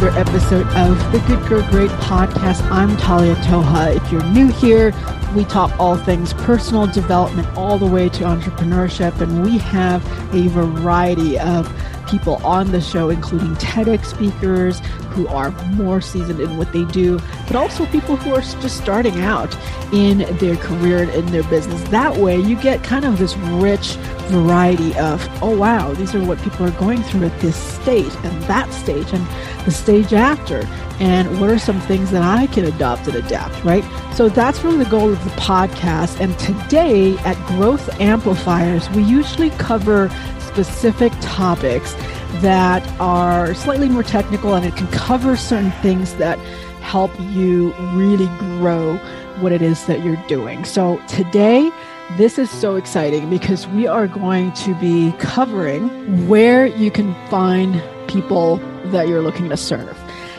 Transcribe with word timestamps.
another 0.00 0.16
episode 0.16 0.66
of 0.76 0.96
the 1.10 1.18
Good 1.26 1.44
Grow 1.46 1.68
Great 1.70 1.90
podcast. 1.90 2.62
I'm 2.70 2.96
Talia 2.98 3.34
Toha. 3.36 3.96
If 3.96 4.12
you're 4.12 4.22
new 4.26 4.46
here, 4.46 4.92
we 5.34 5.44
talk 5.44 5.76
all 5.80 5.96
things 5.96 6.32
personal 6.34 6.86
development 6.86 7.48
all 7.56 7.78
the 7.78 7.86
way 7.86 8.08
to 8.10 8.22
entrepreneurship, 8.22 9.20
and 9.20 9.42
we 9.42 9.58
have 9.58 10.06
a 10.32 10.46
variety 10.50 11.36
of 11.40 11.68
people 12.08 12.36
on 12.46 12.70
the 12.70 12.80
show, 12.80 13.10
including 13.10 13.56
TEDx 13.56 14.04
speakers 14.04 14.80
who 15.18 15.26
are 15.26 15.50
more 15.74 16.00
seasoned 16.00 16.38
in 16.38 16.56
what 16.56 16.72
they 16.72 16.84
do, 16.84 17.18
but 17.48 17.56
also 17.56 17.84
people 17.86 18.14
who 18.14 18.32
are 18.32 18.40
just 18.40 18.76
starting 18.76 19.20
out 19.20 19.52
in 19.92 20.18
their 20.38 20.54
career 20.58 21.02
and 21.02 21.10
in 21.10 21.26
their 21.32 21.42
business. 21.44 21.82
That 21.88 22.16
way, 22.18 22.38
you 22.38 22.54
get 22.54 22.84
kind 22.84 23.04
of 23.04 23.18
this 23.18 23.36
rich 23.36 23.96
variety 24.30 24.96
of, 24.96 25.28
oh, 25.42 25.56
wow, 25.58 25.92
these 25.94 26.14
are 26.14 26.24
what 26.24 26.40
people 26.42 26.66
are 26.66 26.78
going 26.78 27.02
through 27.02 27.26
at 27.26 27.40
this 27.40 27.56
stage 27.56 28.12
and 28.22 28.42
that 28.44 28.72
stage 28.72 29.12
and 29.12 29.26
the 29.64 29.72
stage 29.72 30.12
after. 30.12 30.64
And 31.00 31.40
what 31.40 31.50
are 31.50 31.58
some 31.58 31.80
things 31.80 32.12
that 32.12 32.22
I 32.22 32.46
can 32.46 32.64
adopt 32.64 33.08
and 33.08 33.16
adapt, 33.16 33.64
right? 33.64 33.84
So 34.14 34.28
that's 34.28 34.62
really 34.62 34.84
the 34.84 34.90
goal 34.90 35.12
of 35.12 35.24
the 35.24 35.30
podcast. 35.30 36.20
And 36.20 36.38
today 36.38 37.16
at 37.18 37.36
Growth 37.48 37.88
Amplifiers, 38.00 38.88
we 38.90 39.02
usually 39.02 39.50
cover 39.50 40.10
specific 40.38 41.12
topics 41.20 41.94
that 42.40 42.86
are 43.00 43.54
slightly 43.54 43.88
more 43.88 44.02
technical 44.02 44.54
and 44.54 44.64
it 44.64 44.76
can 44.76 44.86
cover 44.88 45.36
certain 45.36 45.72
things 45.82 46.14
that 46.16 46.38
help 46.80 47.10
you 47.20 47.72
really 47.92 48.26
grow 48.38 48.96
what 49.40 49.52
it 49.52 49.62
is 49.62 49.86
that 49.86 50.04
you're 50.04 50.22
doing. 50.28 50.64
So 50.64 51.00
today, 51.08 51.70
this 52.16 52.38
is 52.38 52.50
so 52.50 52.76
exciting 52.76 53.28
because 53.28 53.66
we 53.68 53.86
are 53.86 54.06
going 54.06 54.52
to 54.52 54.74
be 54.76 55.12
covering 55.18 56.26
where 56.28 56.66
you 56.66 56.90
can 56.90 57.14
find 57.28 57.82
people 58.08 58.56
that 58.86 59.08
you're 59.08 59.22
looking 59.22 59.48
to 59.50 59.56
serve. 59.56 59.98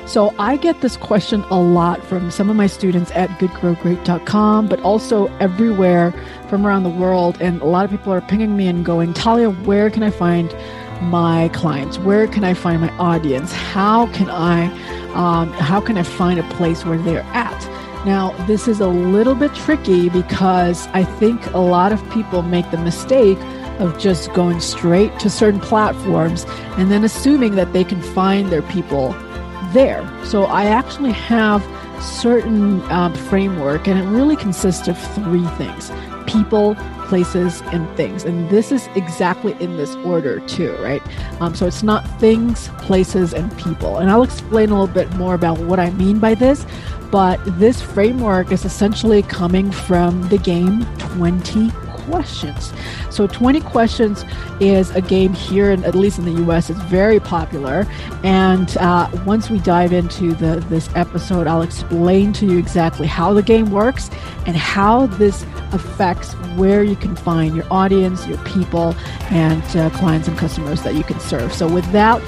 So 0.10 0.34
I 0.40 0.58
get 0.58 0.82
this 0.82 0.98
question 0.98 1.42
a 1.52 1.62
lot 1.62 2.04
from 2.04 2.32
some 2.32 2.50
of 2.50 2.56
my 2.56 2.66
students 2.66 3.12
at 3.12 3.30
goodgrowgreat.com, 3.38 4.68
but 4.68 4.80
also 4.80 5.28
everywhere 5.38 6.12
from 6.50 6.66
around 6.66 6.82
the 6.82 6.90
world. 6.90 7.38
And 7.40 7.62
a 7.62 7.66
lot 7.66 7.86
of 7.86 7.92
people 7.92 8.12
are 8.12 8.22
pinging 8.22 8.58
me 8.58 8.68
and 8.68 8.84
going, 8.84 9.14
Talia, 9.14 9.52
where 9.52 9.92
can 9.92 10.02
I 10.02 10.10
find 10.10 10.52
my 11.02 11.50
clients? 11.54 11.98
Where 11.98 12.28
can 12.28 12.44
I 12.44 12.54
find 12.54 12.82
my 12.82 12.90
audience? 12.98 13.52
How 13.52 14.08
can 14.14 14.30
I, 14.30 14.66
um, 15.14 15.52
how 15.54 15.82
can 15.82 15.98
I 15.98 16.04
find 16.04 16.40
a 16.40 16.44
place 16.50 16.86
where 16.86 16.98
they're 16.98 17.26
at? 17.34 17.60
Now, 18.06 18.32
this 18.46 18.68
is 18.68 18.80
a 18.80 18.88
little 18.88 19.36
bit 19.36 19.54
tricky 19.54 20.10
because 20.10 20.88
I 20.88 21.04
think 21.04 21.46
a 21.54 21.60
lot 21.60 21.92
of 21.92 22.10
people 22.12 22.42
make 22.42 22.70
the 22.72 22.78
mistake 22.78 23.38
of 23.80 23.98
just 23.98 24.34
going 24.34 24.60
straight 24.60 25.18
to 25.20 25.30
certain 25.30 25.60
platforms 25.60 26.46
and 26.78 26.92
then 26.92 27.04
assuming 27.04 27.56
that 27.56 27.74
they 27.74 27.84
can 27.84 28.02
find 28.02 28.50
their 28.50 28.62
people 28.62 29.12
there. 29.74 30.10
So 30.26 30.44
I 30.44 30.66
actually 30.66 31.12
have 31.12 31.62
certain 32.02 32.82
um, 32.92 33.14
framework, 33.14 33.88
and 33.88 34.00
it 34.00 34.06
really 34.06 34.36
consists 34.36 34.88
of 34.88 34.98
three 35.16 35.46
things: 35.58 35.92
people, 36.28 36.76
places, 37.10 37.62
and 37.74 37.90
things. 37.98 38.24
And 38.24 38.50
this 38.50 38.72
is 38.72 38.88
exactly 38.96 39.54
in 39.60 39.76
this 39.76 39.96
order 39.98 40.40
too, 40.42 40.74
right? 40.78 41.02
Um, 41.42 41.56
so 41.56 41.66
it's 41.66 41.84
not 41.84 42.08
things, 42.20 42.70
places, 42.78 43.34
and 43.34 43.56
people. 43.58 43.98
And 43.98 44.10
I'll 44.10 44.24
explain 44.24 44.70
a 44.70 44.80
little 44.80 44.94
bit 44.94 45.12
more 45.16 45.34
about 45.34 45.60
what 45.60 45.80
I 45.80 45.90
mean 45.92 46.20
by 46.20 46.36
this. 46.36 46.66
But 47.12 47.38
this 47.60 47.82
framework 47.82 48.52
is 48.52 48.64
essentially 48.64 49.24
coming 49.24 49.72
from 49.72 50.30
the 50.30 50.38
game 50.38 50.86
20 51.00 51.72
questions. 52.10 52.74
So 53.10 53.28
20 53.28 53.62
questions 53.62 54.26
is 54.60 54.90
a 54.92 55.02
game 55.02 55.34
here, 55.34 55.72
and 55.72 55.86
at 55.86 55.96
least 55.96 56.20
in 56.20 56.26
the 56.26 56.42
U.S., 56.44 56.70
it's 56.70 56.80
very 56.82 57.20
popular. 57.20 57.86
And 58.24 58.76
uh, 58.78 59.10
once 59.26 59.50
we 59.50 59.60
dive 59.60 59.94
into 59.94 60.34
the 60.34 60.66
this 60.70 60.90
episode, 60.96 61.48
I'll 61.48 61.62
explain 61.62 62.34
to 62.34 62.46
you 62.46 62.58
exactly 62.58 63.08
how 63.08 63.34
the 63.34 63.44
game 63.44 63.72
works 63.72 64.10
and 64.46 64.56
how 64.56 65.06
this 65.06 65.44
affects 65.72 66.34
where 66.58 66.84
you 66.84 66.96
can 66.96 67.16
find 67.16 67.56
your 67.56 67.66
audience, 67.72 68.26
your 68.28 68.40
people, 68.40 68.96
and 69.30 69.64
uh, 69.78 69.90
clients 69.92 70.28
and 70.28 70.38
customers 70.38 70.82
that 70.84 70.96
you 70.96 71.04
can 71.04 71.20
serve. 71.20 71.54
So 71.54 71.72
without 71.72 72.22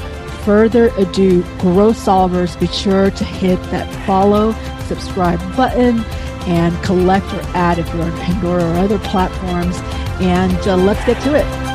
further 0.45 0.89
ado, 0.97 1.43
growth 1.59 1.97
solvers, 1.97 2.59
be 2.59 2.67
sure 2.67 3.11
to 3.11 3.23
hit 3.23 3.61
that 3.65 3.87
follow, 4.05 4.53
subscribe 4.87 5.39
button 5.55 6.03
and 6.47 6.81
collect 6.83 7.25
or 7.33 7.41
add 7.55 7.79
if 7.79 7.87
you're 7.93 8.03
on 8.03 8.17
Pandora 8.19 8.63
or 8.63 8.77
other 8.77 8.99
platforms. 8.99 9.77
And 10.21 10.57
uh, 10.67 10.75
let's 10.77 11.03
get 11.05 11.21
to 11.23 11.35
it. 11.35 11.70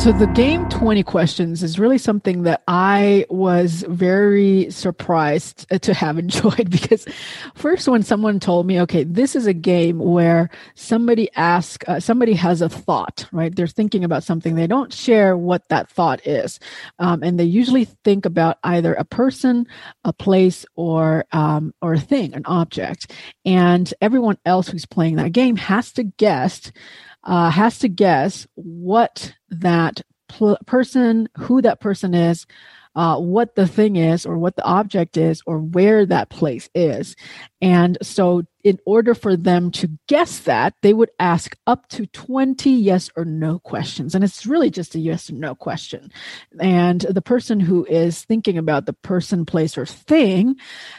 So 0.00 0.12
the 0.12 0.28
game 0.28 0.66
20 0.70 1.02
questions 1.02 1.62
is 1.62 1.78
really 1.78 1.98
something 1.98 2.44
that 2.44 2.62
I 2.66 3.26
was 3.28 3.84
very 3.86 4.70
surprised 4.70 5.68
to 5.78 5.92
have 5.92 6.18
enjoyed 6.18 6.70
because 6.70 7.04
first 7.54 7.86
when 7.86 8.02
someone 8.02 8.40
told 8.40 8.66
me, 8.66 8.80
okay, 8.80 9.04
this 9.04 9.36
is 9.36 9.46
a 9.46 9.52
game 9.52 9.98
where 9.98 10.48
somebody 10.74 11.28
asks, 11.36 11.86
uh, 11.86 12.00
somebody 12.00 12.32
has 12.32 12.62
a 12.62 12.70
thought, 12.70 13.28
right? 13.30 13.54
They're 13.54 13.66
thinking 13.66 14.02
about 14.02 14.24
something. 14.24 14.54
They 14.54 14.66
don't 14.66 14.90
share 14.90 15.36
what 15.36 15.68
that 15.68 15.90
thought 15.90 16.26
is. 16.26 16.58
Um, 16.98 17.22
and 17.22 17.38
they 17.38 17.44
usually 17.44 17.84
think 17.84 18.24
about 18.24 18.56
either 18.64 18.94
a 18.94 19.04
person, 19.04 19.66
a 20.04 20.14
place, 20.14 20.64
or, 20.76 21.26
um, 21.32 21.74
or 21.82 21.92
a 21.92 22.00
thing, 22.00 22.32
an 22.32 22.46
object. 22.46 23.12
And 23.44 23.92
everyone 24.00 24.38
else 24.46 24.68
who's 24.68 24.86
playing 24.86 25.16
that 25.16 25.32
game 25.32 25.56
has 25.56 25.92
to 25.92 26.04
guess 26.04 26.72
uh, 27.24 27.50
has 27.50 27.78
to 27.80 27.88
guess 27.88 28.46
what 28.54 29.34
that 29.50 30.00
pl- 30.28 30.58
person, 30.66 31.28
who 31.38 31.62
that 31.62 31.80
person 31.80 32.14
is, 32.14 32.46
uh, 32.94 33.18
what 33.18 33.54
the 33.54 33.66
thing 33.66 33.96
is, 33.96 34.26
or 34.26 34.38
what 34.38 34.56
the 34.56 34.64
object 34.64 35.16
is, 35.16 35.42
or 35.46 35.58
where 35.58 36.06
that 36.06 36.30
place 36.30 36.68
is. 36.74 37.14
And 37.60 37.98
so 38.02 38.42
in 38.62 38.78
order 38.84 39.14
for 39.14 39.36
them 39.36 39.70
to 39.70 39.88
guess 40.06 40.40
that, 40.40 40.74
they 40.82 40.92
would 40.92 41.10
ask 41.18 41.56
up 41.66 41.88
to 41.88 42.06
20 42.06 42.70
yes 42.70 43.10
or 43.16 43.24
no 43.24 43.58
questions. 43.58 44.14
And 44.14 44.22
it's 44.22 44.44
really 44.44 44.70
just 44.70 44.94
a 44.94 44.98
yes 44.98 45.30
or 45.30 45.34
no 45.34 45.54
question. 45.54 46.12
And 46.58 47.00
the 47.00 47.22
person 47.22 47.60
who 47.60 47.86
is 47.86 48.22
thinking 48.24 48.58
about 48.58 48.86
the 48.86 48.92
person, 48.92 49.46
place, 49.46 49.78
or 49.78 49.86
thing, 49.86 50.56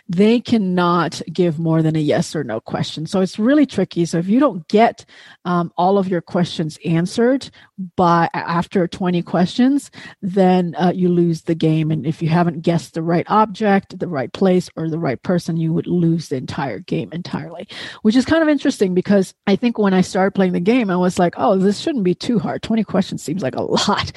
they 0.09 0.39
cannot 0.39 1.21
give 1.31 1.59
more 1.59 1.81
than 1.81 1.95
a 1.95 1.99
yes 1.99 2.35
or 2.35 2.43
no 2.43 2.59
question. 2.59 3.05
So 3.05 3.21
it's 3.21 3.37
really 3.37 3.65
tricky. 3.65 4.05
So 4.05 4.17
if 4.17 4.27
you 4.27 4.39
don't 4.39 4.67
get 4.67 5.05
um, 5.45 5.71
all 5.77 5.97
of 5.97 6.07
your 6.07 6.21
questions 6.21 6.79
answered 6.83 7.49
by 7.95 8.29
after 8.33 8.87
20 8.87 9.21
questions, 9.21 9.91
then 10.21 10.75
uh, 10.75 10.91
you 10.95 11.09
lose 11.09 11.43
the 11.43 11.55
game. 11.55 11.91
And 11.91 12.05
if 12.05 12.21
you 12.21 12.29
haven't 12.29 12.61
guessed 12.61 12.93
the 12.93 13.03
right 13.03 13.25
object, 13.29 13.99
the 13.99 14.07
right 14.07 14.31
place, 14.33 14.69
or 14.75 14.89
the 14.89 14.99
right 14.99 15.21
person, 15.21 15.57
you 15.57 15.73
would 15.73 15.87
lose 15.87 16.29
the 16.29 16.37
entire 16.37 16.79
game 16.79 17.09
entirely 17.11 17.50
entirely, 17.51 17.67
which 18.01 18.15
is 18.15 18.25
kind 18.25 18.41
of 18.41 18.49
interesting 18.49 18.93
because 18.93 19.33
I 19.47 19.55
think 19.55 19.77
when 19.77 19.93
I 19.93 20.01
started 20.01 20.31
playing 20.31 20.53
the 20.53 20.59
game, 20.59 20.89
I 20.89 20.97
was 20.97 21.19
like, 21.19 21.35
oh, 21.37 21.57
this 21.57 21.79
shouldn't 21.79 22.03
be 22.03 22.15
too 22.15 22.39
hard. 22.39 22.63
20 22.63 22.83
questions 22.83 23.23
seems 23.23 23.41
like 23.41 23.55
a 23.55 23.61
lot. 23.89 24.11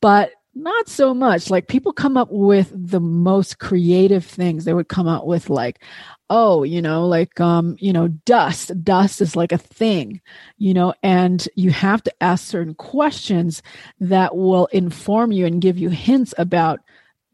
But 0.00 0.32
not 0.54 0.88
so 0.88 1.12
much. 1.12 1.50
Like 1.50 1.68
people 1.68 1.92
come 1.92 2.16
up 2.16 2.28
with 2.30 2.72
the 2.74 3.00
most 3.00 3.58
creative 3.58 4.24
things. 4.24 4.64
They 4.64 4.72
would 4.72 4.88
come 4.88 5.06
out 5.06 5.26
with 5.26 5.50
like, 5.50 5.82
oh, 6.30 6.62
you 6.62 6.80
know, 6.80 7.06
like 7.06 7.38
um, 7.40 7.76
you 7.78 7.92
know, 7.92 8.08
dust. 8.08 8.72
Dust 8.82 9.20
is 9.20 9.36
like 9.36 9.52
a 9.52 9.58
thing, 9.58 10.22
you 10.56 10.72
know, 10.72 10.94
and 11.02 11.46
you 11.56 11.70
have 11.70 12.02
to 12.04 12.22
ask 12.22 12.46
certain 12.46 12.74
questions 12.74 13.62
that 14.00 14.34
will 14.34 14.66
inform 14.66 15.30
you 15.30 15.44
and 15.44 15.60
give 15.60 15.76
you 15.76 15.90
hints 15.90 16.32
about 16.38 16.80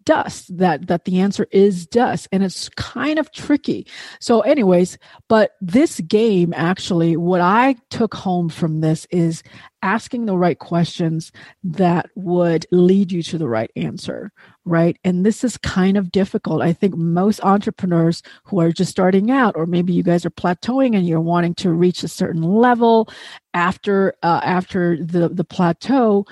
dust 0.04 0.56
that 0.56 0.86
that 0.86 1.04
the 1.04 1.20
answer 1.20 1.46
is 1.50 1.86
dust 1.86 2.28
and 2.32 2.42
it's 2.42 2.68
kind 2.70 3.18
of 3.18 3.30
tricky. 3.32 3.86
So 4.20 4.40
anyways 4.40 4.98
but 5.28 5.52
this 5.60 6.00
game 6.00 6.52
actually 6.56 7.16
what 7.16 7.40
i 7.40 7.74
took 7.90 8.14
home 8.14 8.48
from 8.48 8.80
this 8.80 9.06
is 9.10 9.42
asking 9.82 10.26
the 10.26 10.36
right 10.36 10.58
questions 10.58 11.32
that 11.64 12.08
would 12.14 12.66
lead 12.70 13.10
you 13.10 13.22
to 13.22 13.38
the 13.38 13.48
right 13.48 13.70
answer 13.76 14.32
right? 14.64 14.96
And 15.04 15.26
this 15.26 15.42
is 15.42 15.56
kind 15.58 15.96
of 15.96 16.12
difficult. 16.12 16.62
I 16.62 16.72
think 16.72 16.96
most 16.96 17.42
entrepreneurs 17.42 18.22
who 18.44 18.60
are 18.60 18.70
just 18.70 18.90
starting 18.90 19.30
out 19.30 19.56
or 19.56 19.66
maybe 19.66 19.92
you 19.92 20.02
guys 20.02 20.24
are 20.24 20.30
plateauing 20.30 20.96
and 20.96 21.06
you're 21.06 21.20
wanting 21.20 21.54
to 21.56 21.70
reach 21.70 22.02
a 22.02 22.08
certain 22.08 22.42
level 22.42 23.08
after 23.54 24.14
uh, 24.22 24.40
after 24.42 24.96
the 24.96 25.28
the 25.28 25.44
plateau 25.44 26.24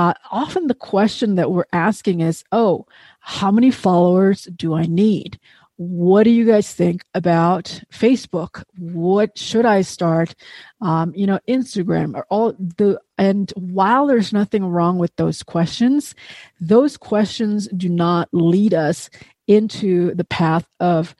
uh, 0.00 0.14
often 0.30 0.66
the 0.66 0.74
question 0.74 1.34
that 1.34 1.50
we're 1.50 1.64
asking 1.72 2.20
is, 2.20 2.44
oh, 2.52 2.86
how 3.20 3.50
many 3.50 3.70
followers 3.70 4.44
do 4.56 4.74
I 4.74 4.86
need? 4.86 5.38
what 5.80 6.24
do 6.24 6.30
you 6.30 6.44
guys 6.44 6.74
think 6.74 7.06
about 7.14 7.80
Facebook? 7.90 8.64
What 8.76 9.38
should 9.38 9.64
I 9.64 9.80
start? 9.80 10.34
Um, 10.82 11.14
you 11.16 11.26
know, 11.26 11.40
Instagram 11.48 12.14
or 12.14 12.26
all 12.28 12.52
the, 12.52 13.00
and 13.16 13.50
while 13.56 14.06
there's 14.06 14.30
nothing 14.30 14.66
wrong 14.66 14.98
with 14.98 15.16
those 15.16 15.42
questions, 15.42 16.14
those 16.60 16.98
questions 16.98 17.66
do 17.68 17.88
not 17.88 18.28
lead 18.30 18.74
us 18.74 19.08
into 19.46 20.14
the 20.14 20.24
path 20.24 20.68
of 20.80 21.16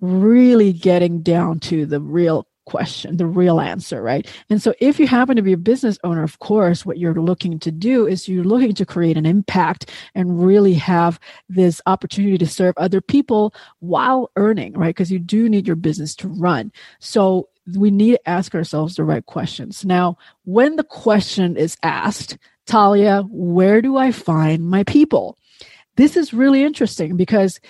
really 0.00 0.72
getting 0.72 1.20
down 1.20 1.60
to 1.60 1.84
the 1.84 2.00
real 2.00 2.47
question, 2.68 3.16
the 3.16 3.26
real 3.26 3.60
answer, 3.60 4.02
right? 4.02 4.26
And 4.50 4.60
so 4.60 4.74
if 4.78 5.00
you 5.00 5.06
happen 5.06 5.36
to 5.36 5.42
be 5.42 5.54
a 5.54 5.56
business 5.56 5.98
owner, 6.04 6.22
of 6.22 6.38
course, 6.38 6.84
what 6.84 6.98
you're 6.98 7.14
looking 7.14 7.58
to 7.60 7.72
do 7.72 8.06
is 8.06 8.28
you're 8.28 8.44
looking 8.44 8.74
to 8.74 8.84
create 8.84 9.16
an 9.16 9.24
impact 9.24 9.90
and 10.14 10.44
really 10.44 10.74
have 10.74 11.18
this 11.48 11.80
opportunity 11.86 12.36
to 12.36 12.46
serve 12.46 12.74
other 12.76 13.00
people 13.00 13.54
while 13.80 14.30
earning, 14.36 14.74
right? 14.74 14.94
Because 14.94 15.10
you 15.10 15.18
do 15.18 15.48
need 15.48 15.66
your 15.66 15.76
business 15.76 16.14
to 16.16 16.28
run. 16.28 16.70
So 16.98 17.48
we 17.74 17.90
need 17.90 18.12
to 18.12 18.28
ask 18.28 18.54
ourselves 18.54 18.96
the 18.96 19.04
right 19.04 19.24
questions. 19.24 19.82
Now, 19.86 20.18
when 20.44 20.76
the 20.76 20.84
question 20.84 21.56
is 21.56 21.78
asked, 21.82 22.36
Talia, 22.66 23.22
where 23.30 23.80
do 23.80 23.96
I 23.96 24.12
find 24.12 24.68
my 24.68 24.84
people? 24.84 25.38
This 25.96 26.18
is 26.18 26.34
really 26.34 26.62
interesting 26.62 27.16
because 27.16 27.60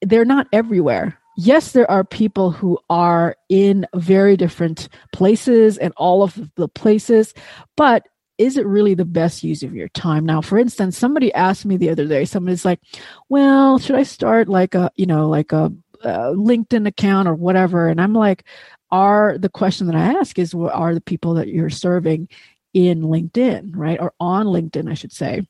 they're 0.00 0.24
not 0.24 0.46
everywhere 0.50 1.18
yes, 1.36 1.72
there 1.72 1.90
are 1.90 2.04
people 2.04 2.50
who 2.50 2.78
are 2.90 3.36
in 3.48 3.86
very 3.94 4.36
different 4.36 4.88
places 5.12 5.78
and 5.78 5.92
all 5.96 6.22
of 6.22 6.50
the 6.56 6.68
places, 6.68 7.34
but 7.76 8.06
is 8.38 8.56
it 8.56 8.66
really 8.66 8.94
the 8.94 9.04
best 9.04 9.42
use 9.42 9.62
of 9.62 9.74
your 9.74 9.88
time? 9.88 10.26
Now, 10.26 10.40
for 10.40 10.58
instance, 10.58 10.98
somebody 10.98 11.32
asked 11.32 11.64
me 11.64 11.76
the 11.76 11.90
other 11.90 12.06
day, 12.06 12.24
somebody's 12.24 12.64
like, 12.64 12.80
well, 13.28 13.78
should 13.78 13.96
I 13.96 14.02
start 14.02 14.48
like 14.48 14.74
a, 14.74 14.90
you 14.96 15.06
know, 15.06 15.28
like 15.28 15.52
a, 15.52 15.72
a 16.02 16.34
LinkedIn 16.34 16.86
account 16.86 17.28
or 17.28 17.34
whatever? 17.34 17.88
And 17.88 18.00
I'm 18.00 18.12
like, 18.12 18.44
are 18.90 19.38
the 19.38 19.48
question 19.48 19.86
that 19.86 19.96
I 19.96 20.18
ask 20.18 20.38
is, 20.38 20.54
what 20.54 20.74
are 20.74 20.94
the 20.94 21.00
people 21.00 21.34
that 21.34 21.48
you're 21.48 21.70
serving 21.70 22.28
in 22.74 23.02
LinkedIn, 23.02 23.70
right? 23.74 23.98
Or 23.98 24.12
on 24.20 24.46
LinkedIn, 24.46 24.90
I 24.90 24.94
should 24.94 25.12
say 25.12 25.46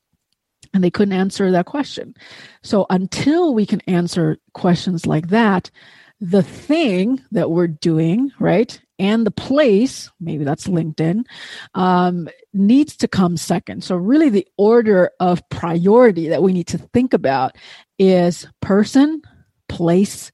and 0.77 0.85
they 0.85 0.91
couldn't 0.91 1.15
answer 1.15 1.51
that 1.51 1.65
question. 1.65 2.15
So 2.63 2.85
until 2.91 3.55
we 3.55 3.65
can 3.65 3.81
answer 3.87 4.37
questions 4.53 5.07
like 5.07 5.29
that, 5.29 5.71
the 6.21 6.43
thing 6.43 7.23
that 7.33 7.51
we're 7.51 7.67
doing, 7.67 8.31
right, 8.39 8.79
and 8.99 9.27
the 9.27 9.31
place, 9.31 10.11
maybe 10.21 10.45
that's 10.45 10.67
LinkedIn, 10.67 11.25
um, 11.75 12.29
needs 12.53 12.95
to 12.99 13.09
come 13.09 13.39
second. 13.39 13.85
So 13.85 13.97
really 13.97 14.29
the 14.29 14.47
order 14.59 15.11
of 15.19 15.49
priority 15.49 16.29
that 16.29 16.43
we 16.43 16.53
need 16.53 16.67
to 16.69 16.79
think 16.79 17.15
about 17.15 17.57
is 17.99 18.47
person, 18.61 19.23
place, 19.71 20.31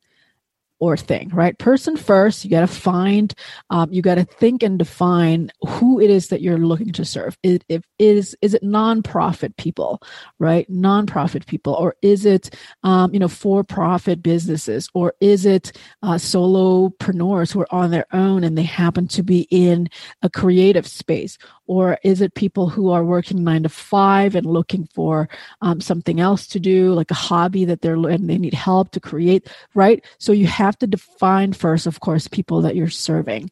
or 0.82 0.96
thing, 0.96 1.28
right? 1.28 1.56
Person 1.58 1.96
first, 1.96 2.44
you 2.44 2.50
got 2.50 2.62
to 2.62 2.66
find, 2.66 3.32
um, 3.70 3.92
you 3.92 4.02
got 4.02 4.16
to 4.16 4.24
think 4.24 4.64
and 4.64 4.80
define 4.80 5.48
who 5.64 6.00
it 6.00 6.10
is 6.10 6.26
that 6.26 6.40
you're 6.40 6.58
looking 6.58 6.90
to 6.90 7.04
serve. 7.04 7.38
It, 7.44 7.62
if 7.68 7.84
is 8.00 8.36
is 8.42 8.52
it 8.52 8.64
nonprofit 8.64 9.56
people, 9.56 10.02
right? 10.40 10.68
Nonprofit 10.68 11.46
people, 11.46 11.74
or 11.74 11.94
is 12.02 12.26
it 12.26 12.56
um, 12.82 13.14
you 13.14 13.20
know 13.20 13.28
for-profit 13.28 14.24
businesses, 14.24 14.88
or 14.92 15.14
is 15.20 15.46
it 15.46 15.70
uh, 16.02 16.14
solopreneurs 16.14 17.52
who 17.52 17.60
are 17.60 17.72
on 17.72 17.92
their 17.92 18.06
own 18.12 18.42
and 18.42 18.58
they 18.58 18.64
happen 18.64 19.06
to 19.06 19.22
be 19.22 19.46
in 19.52 19.88
a 20.22 20.28
creative 20.28 20.88
space, 20.88 21.38
or 21.68 21.96
is 22.02 22.20
it 22.20 22.34
people 22.34 22.68
who 22.68 22.90
are 22.90 23.04
working 23.04 23.44
nine 23.44 23.62
to 23.62 23.68
five 23.68 24.34
and 24.34 24.46
looking 24.46 24.88
for 24.92 25.28
um, 25.60 25.80
something 25.80 26.18
else 26.18 26.48
to 26.48 26.58
do, 26.58 26.92
like 26.92 27.12
a 27.12 27.14
hobby 27.14 27.64
that 27.64 27.82
they're 27.82 27.94
and 27.94 28.28
they 28.28 28.38
need 28.38 28.54
help 28.54 28.90
to 28.90 28.98
create, 28.98 29.48
right? 29.74 30.04
So 30.18 30.32
you 30.32 30.48
have 30.48 30.71
to 30.78 30.86
define 30.86 31.52
first, 31.52 31.86
of 31.86 32.00
course, 32.00 32.28
people 32.28 32.62
that 32.62 32.76
you're 32.76 32.88
serving. 32.88 33.50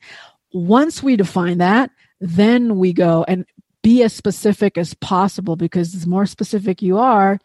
Once 0.52 1.02
we 1.02 1.16
define 1.16 1.58
that, 1.58 1.90
then 2.20 2.76
we 2.76 2.92
go 2.92 3.24
and 3.28 3.46
be 3.82 4.02
as 4.02 4.12
specific 4.12 4.76
as 4.76 4.94
possible 4.94 5.56
because 5.56 5.92
the 5.92 6.08
more 6.08 6.26
specific 6.26 6.82
you 6.82 6.98
are, 6.98 7.38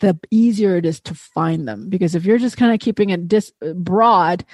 the 0.00 0.18
easier 0.30 0.76
it 0.76 0.86
is 0.86 1.00
to 1.00 1.14
find 1.14 1.68
them. 1.68 1.88
Because 1.88 2.14
if 2.14 2.24
you're 2.24 2.38
just 2.38 2.56
kind 2.56 2.72
of 2.72 2.80
keeping 2.80 3.10
it 3.10 3.28
dis- 3.28 3.52
broad, 3.74 4.44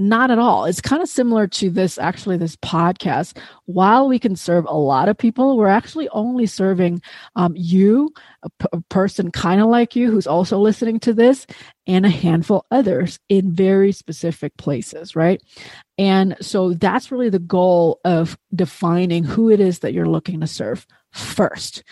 not 0.00 0.30
at 0.30 0.38
all. 0.38 0.64
It's 0.64 0.80
kind 0.80 1.02
of 1.02 1.08
similar 1.08 1.46
to 1.46 1.70
this, 1.70 1.98
actually, 1.98 2.36
this 2.38 2.56
podcast. 2.56 3.36
While 3.66 4.08
we 4.08 4.18
can 4.18 4.34
serve 4.34 4.64
a 4.66 4.76
lot 4.76 5.08
of 5.08 5.18
people, 5.18 5.56
we're 5.56 5.68
actually 5.68 6.08
only 6.08 6.46
serving 6.46 7.02
um, 7.36 7.52
you, 7.56 8.12
a, 8.42 8.50
p- 8.50 8.66
a 8.72 8.80
person 8.82 9.30
kind 9.30 9.60
of 9.60 9.68
like 9.68 9.94
you 9.94 10.10
who's 10.10 10.26
also 10.26 10.58
listening 10.58 10.98
to 11.00 11.12
this, 11.12 11.46
and 11.86 12.06
a 12.06 12.10
handful 12.10 12.66
others 12.70 13.18
in 13.28 13.52
very 13.52 13.92
specific 13.92 14.56
places, 14.56 15.14
right? 15.14 15.42
And 15.98 16.36
so 16.40 16.72
that's 16.72 17.12
really 17.12 17.28
the 17.28 17.38
goal 17.38 18.00
of 18.04 18.38
defining 18.54 19.22
who 19.22 19.50
it 19.50 19.60
is 19.60 19.80
that 19.80 19.92
you're 19.92 20.06
looking 20.06 20.40
to 20.40 20.46
serve 20.46 20.86
first. 21.12 21.82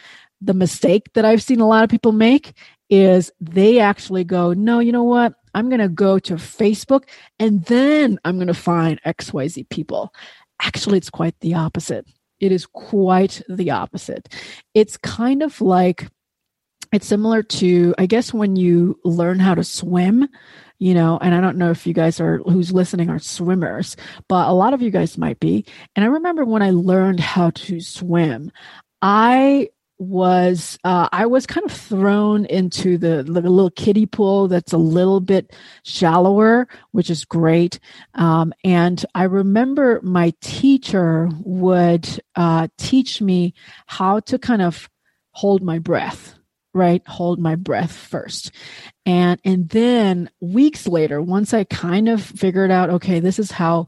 The 0.41 0.55
mistake 0.55 1.13
that 1.15 1.25
I've 1.25 1.43
seen 1.43 1.61
a 1.61 1.67
lot 1.67 1.85
of 1.85 1.91
people 1.91 2.13
make 2.13 2.55
is 2.89 3.31
they 3.41 3.81
actually 3.81 4.25
go, 4.25 4.53
no, 4.55 4.79
you 4.79 4.93
know 4.93 5.03
what? 5.03 5.35
I'm 5.59 5.69
going 5.69 5.81
to 5.81 5.89
go 5.89 6.21
to 6.21 6.35
Facebook 6.35 7.03
and 7.41 7.65
then 7.65 8.17
I'm 8.25 8.37
going 8.37 8.47
to 8.47 8.55
find 8.55 9.03
XYZ 9.03 9.69
people. 9.71 10.15
Actually, 10.63 10.99
it's 10.99 11.11
quite 11.11 11.35
the 11.41 11.55
opposite. 11.55 12.07
It 12.39 12.53
is 12.53 12.65
quite 12.65 13.43
the 13.49 13.73
opposite. 13.73 14.33
It's 14.75 14.97
kind 14.97 15.43
of 15.43 15.61
like, 15.61 16.07
it's 16.93 17.09
similar 17.09 17.43
to, 17.43 17.93
I 17.99 18.07
guess, 18.07 18.33
when 18.33 18.55
you 18.55 19.01
learn 19.05 19.41
how 19.41 19.57
to 19.57 19.65
swim, 19.65 20.29
you 20.79 20.95
know, 20.95 21.19
and 21.21 21.35
I 21.35 21.41
don't 21.41 21.59
know 21.59 21.73
if 21.73 21.89
you 21.89 21.93
guys 21.93 22.21
are, 22.21 22.39
who's 22.39 22.71
listening 22.71 23.11
are 23.11 23.19
swimmers, 23.19 23.97
but 24.29 24.49
a 24.49 24.53
lot 24.53 24.75
of 24.75 24.81
you 24.81 24.93
guys 24.93 25.19
might 25.19 25.41
be. 25.41 25.67
And 25.97 26.05
I 26.05 26.09
remember 26.09 26.45
when 26.45 26.63
I 26.63 26.71
learned 26.71 27.19
how 27.19 27.51
to 27.51 27.81
swim, 27.81 28.53
I 29.03 29.71
was 29.99 30.79
uh, 30.85 31.09
I 31.13 31.27
was 31.27 31.47
kind 31.47 31.67
of 31.67 31.73
thrown 31.73 32.45
into 32.47 32.99
the, 32.99 33.23
the, 33.25 33.41
little 33.41 33.71
kiddie 33.71 34.07
pool 34.07 34.49
that's 34.49 34.73
a 34.73 34.79
little 34.79 35.21
bit 35.21 35.55
shallower, 35.83 36.69
which 36.93 37.11
is 37.11 37.25
great. 37.25 37.81
Um, 38.15 38.53
and 38.65 39.05
I 39.15 39.25
remember 39.25 40.01
my 40.03 40.33
teacher 40.41 41.29
would 41.41 42.09
uh, 42.37 42.69
teach 42.79 43.21
me 43.21 43.55
how 43.87 44.21
to 44.21 44.39
kind 44.39 44.63
of 44.63 44.89
hold 45.33 45.63
my 45.63 45.79
breath 45.79 46.35
right 46.75 47.03
hold 47.07 47.39
my 47.39 47.55
breath 47.55 47.93
first 47.93 48.51
and 49.07 49.41
and 49.43 49.71
then 49.71 50.29
weeks 50.41 50.87
later 50.87 51.21
once 51.21 51.55
i 51.55 51.65
kind 51.65 52.11
of 52.11 52.23
figured 52.23 52.71
out 52.71 52.91
okay 52.91 53.21
this 53.21 53.39
is 53.39 53.51
how 53.51 53.87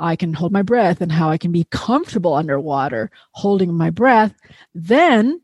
I 0.00 0.16
can 0.16 0.32
hold 0.32 0.50
my 0.50 0.62
breath 0.62 1.02
and 1.02 1.12
how 1.12 1.28
I 1.28 1.36
can 1.36 1.52
be 1.52 1.66
comfortable 1.70 2.32
underwater 2.32 3.10
holding 3.32 3.74
my 3.74 3.90
breath, 3.90 4.34
then 4.74 5.42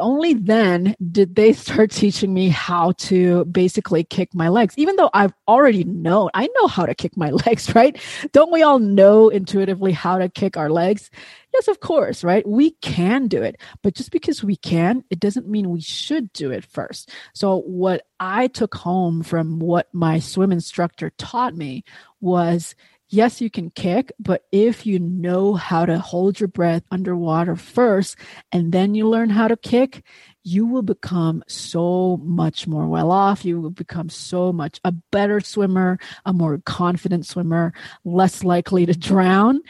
only 0.00 0.34
then 0.34 0.94
did 1.12 1.36
they 1.36 1.52
start 1.52 1.90
teaching 1.90 2.34
me 2.34 2.48
how 2.48 2.92
to 2.92 3.44
basically 3.46 4.02
kick 4.02 4.34
my 4.34 4.48
legs 4.48 4.74
even 4.76 4.96
though 4.96 5.10
i've 5.14 5.32
already 5.46 5.84
known 5.84 6.28
i 6.34 6.48
know 6.56 6.66
how 6.66 6.84
to 6.84 6.94
kick 6.94 7.16
my 7.16 7.30
legs 7.46 7.74
right? 7.74 7.98
Don't 8.32 8.52
we 8.52 8.62
all 8.62 8.78
know 8.78 9.28
intuitively 9.28 9.92
how 9.92 10.18
to 10.18 10.28
kick 10.28 10.56
our 10.56 10.70
legs? 10.70 11.10
Yes 11.52 11.68
of 11.68 11.80
course 11.80 12.24
right? 12.24 12.46
We 12.46 12.72
can 12.82 13.28
do 13.28 13.42
it 13.42 13.60
but 13.82 13.94
just 13.94 14.10
because 14.10 14.42
we 14.42 14.56
can 14.56 15.04
it 15.10 15.20
doesn't 15.20 15.48
mean 15.48 15.70
we 15.70 15.80
should 15.80 16.32
do 16.32 16.50
it 16.50 16.64
first. 16.64 17.10
So 17.34 17.60
what 17.60 18.02
i 18.18 18.46
took 18.48 18.74
home 18.74 19.22
from 19.22 19.58
what 19.58 19.88
my 19.92 20.18
swim 20.18 20.52
instructor 20.52 21.10
taught 21.18 21.54
me 21.54 21.84
was 22.20 22.74
yes, 23.08 23.40
you 23.40 23.50
can 23.50 23.70
kick, 23.70 24.12
but 24.18 24.44
if 24.52 24.86
you 24.86 24.98
know 24.98 25.54
how 25.54 25.86
to 25.86 25.98
hold 25.98 26.40
your 26.40 26.48
breath 26.48 26.82
underwater 26.90 27.56
first 27.56 28.16
and 28.52 28.72
then 28.72 28.94
you 28.94 29.08
learn 29.08 29.30
how 29.30 29.48
to 29.48 29.56
kick, 29.56 30.02
you 30.42 30.66
will 30.66 30.82
become 30.82 31.42
so 31.48 32.18
much 32.22 32.66
more 32.66 32.86
well 32.86 33.10
off. 33.10 33.44
You 33.44 33.60
will 33.60 33.70
become 33.70 34.08
so 34.08 34.52
much 34.52 34.80
a 34.84 34.92
better 34.92 35.40
swimmer, 35.40 35.98
a 36.24 36.32
more 36.32 36.58
confident 36.64 37.26
swimmer, 37.26 37.72
less 38.04 38.44
likely 38.44 38.86
to 38.86 38.94
drown, 38.94 39.60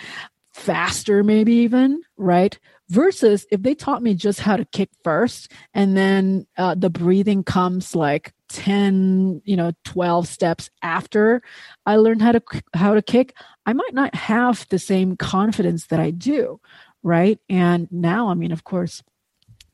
faster, 0.53 1.23
maybe 1.23 1.53
even, 1.55 2.03
right? 2.17 2.59
Versus 2.89 3.47
if 3.51 3.63
they 3.63 3.75
taught 3.75 4.03
me 4.03 4.15
just 4.15 4.41
how 4.41 4.57
to 4.57 4.65
kick 4.67 4.91
first 5.03 5.51
and 5.75 5.97
then 5.97 6.47
uh, 6.57 6.75
the 6.75 6.91
breathing 6.91 7.43
comes 7.43 7.97
like 7.97 8.33
10 8.49 9.43
you 9.45 9.57
know 9.57 9.73
12 9.85 10.29
steps 10.29 10.71
after 10.83 11.43
i 11.85 11.97
learned 11.97 12.23
how 12.23 12.33
to 12.33 12.43
how 12.75 12.95
to 12.95 13.03
kick 13.03 13.35
i 13.67 13.73
might 13.73 13.95
not 13.95 14.15
have 14.15 14.67
the 14.69 14.79
same 14.79 15.17
confidence 15.17 15.87
that 15.87 16.01
i 16.01 16.11
do 16.11 16.61
right? 17.07 17.39
And 17.49 17.89
now 17.91 18.29
i 18.29 18.35
mean 18.35 18.53
of 18.53 18.65
course 18.65 19.03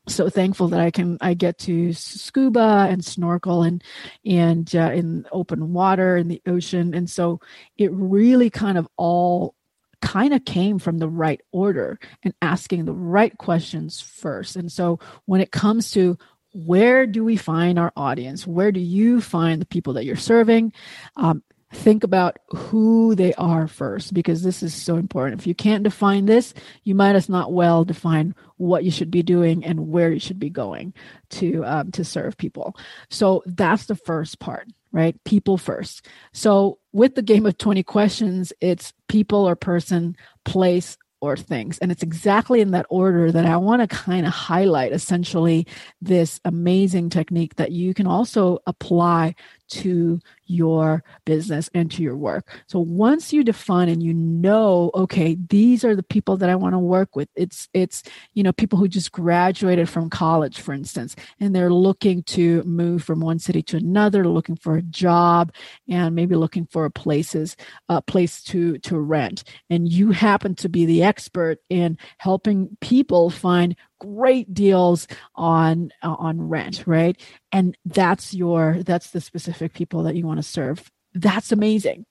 so 0.09 0.29
thankful 0.29 0.69
that 0.69 0.81
i 0.81 0.91
can 0.91 1.17
i 1.21 1.33
get 1.33 1.59
to 1.59 1.93
scuba 1.93 2.89
and 2.91 3.05
snorkel 3.05 3.63
and 3.63 3.85
and 4.27 4.75
uh, 4.75 4.91
in 4.93 5.25
open 5.31 5.73
water 5.73 6.17
in 6.17 6.29
the 6.29 6.43
ocean. 6.47 6.93
And 6.95 7.09
so 7.09 7.41
it 7.79 7.91
really 7.93 8.51
kind 8.51 8.77
of 8.77 8.89
all 8.97 9.55
kind 10.03 10.35
of 10.35 10.45
came 10.45 10.79
from 10.81 10.99
the 10.99 11.09
right 11.09 11.41
order 11.53 11.99
and 12.25 12.35
asking 12.43 12.85
the 12.85 12.93
right 12.93 13.39
questions 13.39 14.01
first. 14.01 14.57
And 14.57 14.71
so 14.71 14.99
when 15.27 15.41
it 15.41 15.53
comes 15.53 15.93
to 15.93 16.19
where 16.53 17.07
do 17.07 17.25
we 17.25 17.37
find 17.37 17.79
our 17.79 17.93
audience? 17.97 18.47
Where 18.47 18.73
do 18.73 18.81
you 18.81 19.21
find 19.21 19.61
the 19.61 19.67
people 19.67 19.95
that 19.95 20.05
you're 20.05 20.17
serving? 20.17 20.73
Um, 21.17 21.43
think 21.73 22.05
about 22.05 22.39
who 22.51 23.15
they 23.15 23.33
are 23.35 23.67
first 23.67 24.13
because 24.13 24.43
this 24.43 24.63
is 24.63 24.75
so 24.75 24.97
important. 24.97 25.41
If 25.41 25.47
you 25.47 25.55
can't 25.55 25.83
define 25.83 26.27
this, 26.27 26.53
you 26.85 26.95
might 26.95 27.17
as 27.17 27.29
not 27.29 27.53
well 27.53 27.85
define 27.85 28.35
what 28.59 28.85
you 28.85 28.91
should 28.91 29.11
be 29.11 29.23
doing 29.23 29.65
and 29.65 29.89
where 29.89 30.13
you 30.13 30.21
should 30.21 30.39
be 30.39 30.51
going 30.51 30.93
to 31.31 31.65
um, 31.65 31.91
to 31.93 32.05
serve 32.05 32.37
people. 32.37 32.77
So 33.11 33.43
that's 33.47 33.87
the 33.87 33.97
first 33.97 34.39
part, 34.39 34.69
right? 34.93 35.23
People 35.25 35.57
first. 35.57 36.07
So 36.33 36.79
with 36.93 37.15
the 37.15 37.23
game 37.23 37.47
of 37.47 37.57
20 37.57 37.83
questions, 37.83 38.53
it's 38.61 38.93
people 39.09 39.49
or 39.49 39.57
person, 39.57 40.17
place, 40.45 40.99
or 41.23 41.37
things. 41.37 41.79
And 41.79 41.93
it's 41.93 42.03
exactly 42.03 42.61
in 42.61 42.73
that 42.73 42.85
order 42.91 43.31
that 43.31 43.47
I 43.47 43.57
want 43.57 43.81
to 43.81 43.87
kind 43.87 44.27
of 44.27 44.33
highlight 44.33 44.93
essentially 44.93 45.67
this 46.01 46.41
amazing 46.45 47.11
technique 47.11 47.55
that 47.57 47.71
you 47.71 47.95
can 47.95 48.09
also 48.09 48.59
apply 48.67 49.37
to 49.73 50.21
your 50.47 51.03
business 51.25 51.71
and 51.73 51.91
to 51.91 52.03
your 52.03 52.17
work. 52.17 52.63
So 52.67 52.79
once 52.79 53.33
you 53.33 53.43
define 53.43 53.89
and 53.89 54.03
you 54.03 54.13
know, 54.13 54.91
okay, 54.95 55.37
these 55.49 55.85
are 55.85 55.97
the 55.97 56.03
people 56.03 56.37
that 56.37 56.51
I 56.51 56.57
want 56.57 56.75
to 56.75 56.79
work 56.79 57.17
with. 57.17 57.29
It's 57.35 57.69
it's 57.73 58.03
you 58.35 58.43
know 58.43 58.53
people 58.53 58.79
who 58.79 58.89
just 58.89 59.13
graduated 59.13 59.89
from 59.89 60.11
college, 60.11 60.61
for 60.61 60.75
instance, 60.75 61.17
and 61.41 61.55
they're 61.55 61.73
looking 61.73 62.23
to 62.25 62.63
move 62.65 63.03
from 63.03 63.21
one 63.21 63.39
city 63.39 63.63
to 63.63 63.77
another, 63.79 64.29
looking 64.29 64.57
for 64.57 64.77
a 64.77 64.83
job, 64.83 65.53
and 65.89 66.15
maybe 66.15 66.37
looking 66.37 66.67
for 66.67 66.85
a 66.85 66.91
places 66.91 67.57
a 67.89 68.03
place 68.03 68.43
to 68.45 68.79
to 68.79 68.99
rent. 68.99 69.45
And 69.71 69.91
you 69.91 70.11
happen 70.11 70.55
to 70.57 70.69
be 70.69 70.85
the 70.85 71.03
expert 71.03 71.59
in 71.71 71.97
helping 72.19 72.77
people 72.81 73.31
find 73.31 73.75
great 74.03 74.53
deals 74.53 75.07
on 75.35 75.93
uh, 76.03 76.17
on 76.19 76.49
rent 76.49 76.85
right? 76.87 77.21
And 77.53 77.77
that's 77.85 78.35
your 78.35 78.83
that's 78.83 79.11
the 79.11 79.21
specific 79.21 79.73
people 79.73 80.03
that 80.03 80.17
you 80.17 80.27
want 80.27 80.39
to 80.39 80.43
serve. 80.43 80.91
That's 81.15 81.53
amazing. 81.53 82.07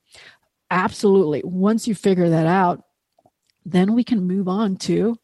Absolutely. 0.69 1.41
Once 1.43 1.88
you 1.88 1.95
figure 1.95 2.29
that 2.29 2.48
out 2.48 2.83
then 3.65 3.93
we 3.93 4.03
can 4.03 4.25
move 4.25 4.48
on 4.48 4.75
to 4.75 5.17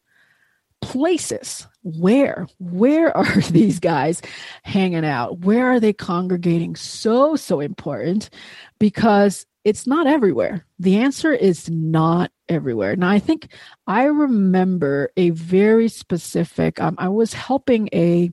places. 0.81 1.67
Where? 1.83 2.47
Where 2.59 3.15
are 3.15 3.41
these 3.51 3.79
guys 3.79 4.21
hanging 4.63 5.05
out? 5.05 5.39
Where 5.39 5.71
are 5.71 5.79
they 5.79 5.93
congregating? 5.93 6.75
So 6.75 7.35
so 7.35 7.59
important 7.59 8.29
because 8.79 9.45
it's 9.63 9.87
not 9.87 10.07
everywhere. 10.07 10.65
The 10.79 10.97
answer 10.97 11.33
is 11.33 11.69
not 11.69 12.31
everywhere. 12.49 12.95
Now, 12.95 13.09
I 13.09 13.19
think 13.19 13.51
I 13.87 14.03
remember 14.05 15.11
a 15.17 15.31
very 15.31 15.87
specific. 15.89 16.81
Um, 16.81 16.95
I 16.97 17.09
was 17.09 17.33
helping 17.33 17.89
a 17.93 18.31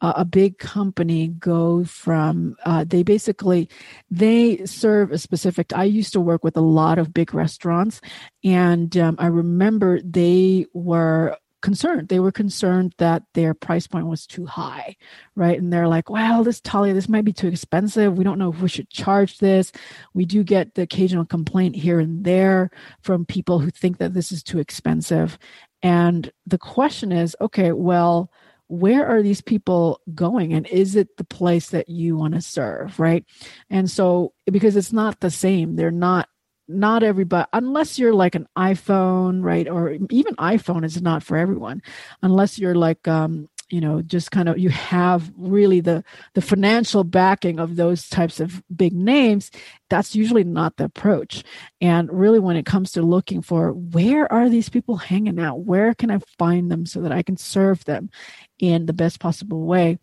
a 0.00 0.24
big 0.24 0.58
company 0.58 1.28
go 1.28 1.84
from. 1.84 2.56
Uh, 2.64 2.84
they 2.84 3.02
basically 3.02 3.68
they 4.10 4.64
serve 4.64 5.12
a 5.12 5.18
specific. 5.18 5.72
I 5.74 5.84
used 5.84 6.12
to 6.14 6.20
work 6.20 6.44
with 6.44 6.56
a 6.56 6.62
lot 6.62 6.98
of 6.98 7.12
big 7.12 7.34
restaurants, 7.34 8.00
and 8.44 8.96
um, 8.96 9.16
I 9.18 9.26
remember 9.26 10.00
they 10.02 10.66
were 10.72 11.36
concerned. 11.60 12.08
They 12.08 12.20
were 12.20 12.32
concerned 12.32 12.94
that 12.98 13.22
their 13.34 13.54
price 13.54 13.86
point 13.86 14.06
was 14.06 14.26
too 14.26 14.46
high, 14.46 14.96
right? 15.36 15.58
And 15.58 15.72
they're 15.72 15.88
like, 15.88 16.10
well, 16.10 16.42
this 16.44 16.60
Talia, 16.60 16.94
this 16.94 17.08
might 17.08 17.24
be 17.24 17.32
too 17.32 17.48
expensive. 17.48 18.16
We 18.16 18.24
don't 18.24 18.38
know 18.38 18.52
if 18.52 18.60
we 18.60 18.68
should 18.68 18.90
charge 18.90 19.38
this. 19.38 19.72
We 20.14 20.24
do 20.24 20.42
get 20.42 20.74
the 20.74 20.82
occasional 20.82 21.24
complaint 21.24 21.76
here 21.76 22.00
and 22.00 22.24
there 22.24 22.70
from 23.02 23.24
people 23.24 23.58
who 23.58 23.70
think 23.70 23.98
that 23.98 24.14
this 24.14 24.32
is 24.32 24.42
too 24.42 24.58
expensive. 24.58 25.38
And 25.82 26.30
the 26.46 26.58
question 26.58 27.12
is, 27.12 27.36
okay, 27.40 27.72
well, 27.72 28.30
where 28.70 29.04
are 29.04 29.20
these 29.20 29.40
people 29.40 30.00
going 30.14 30.52
and 30.52 30.64
is 30.68 30.94
it 30.94 31.16
the 31.16 31.24
place 31.24 31.70
that 31.70 31.88
you 31.88 32.16
want 32.16 32.34
to 32.34 32.40
serve 32.40 33.00
right 33.00 33.24
and 33.68 33.90
so 33.90 34.32
because 34.46 34.76
it's 34.76 34.92
not 34.92 35.18
the 35.18 35.30
same 35.30 35.74
they're 35.74 35.90
not 35.90 36.28
not 36.70 37.02
everybody 37.02 37.48
unless 37.52 37.98
you're 37.98 38.14
like 38.14 38.34
an 38.34 38.46
iphone 38.56 39.42
right? 39.42 39.68
Or 39.68 39.90
even 40.10 40.34
iphone 40.36 40.84
is 40.84 41.00
not 41.00 41.22
for 41.22 41.36
everyone. 41.36 41.82
Unless 42.22 42.58
you're 42.58 42.74
like 42.74 43.06
um 43.08 43.48
you 43.68 43.80
know 43.80 44.02
just 44.02 44.30
kind 44.30 44.48
of 44.48 44.58
you 44.58 44.68
have 44.68 45.32
really 45.36 45.80
the 45.80 46.04
the 46.34 46.42
financial 46.42 47.04
backing 47.04 47.58
of 47.58 47.76
those 47.76 48.08
types 48.08 48.40
of 48.40 48.62
big 48.74 48.92
names 48.92 49.50
that's 49.88 50.14
usually 50.14 50.44
not 50.44 50.76
the 50.76 50.84
approach. 50.84 51.42
And 51.80 52.08
really 52.12 52.38
when 52.38 52.56
it 52.56 52.66
comes 52.66 52.92
to 52.92 53.02
looking 53.02 53.42
for 53.42 53.72
where 53.72 54.30
are 54.32 54.48
these 54.48 54.68
people 54.68 54.96
hanging 54.96 55.40
out? 55.40 55.60
Where 55.60 55.94
can 55.94 56.10
i 56.10 56.18
find 56.38 56.70
them 56.70 56.86
so 56.86 57.00
that 57.00 57.12
i 57.12 57.22
can 57.22 57.36
serve 57.36 57.84
them 57.84 58.10
in 58.58 58.86
the 58.86 58.92
best 58.92 59.20
possible 59.20 59.62
way? 59.62 59.98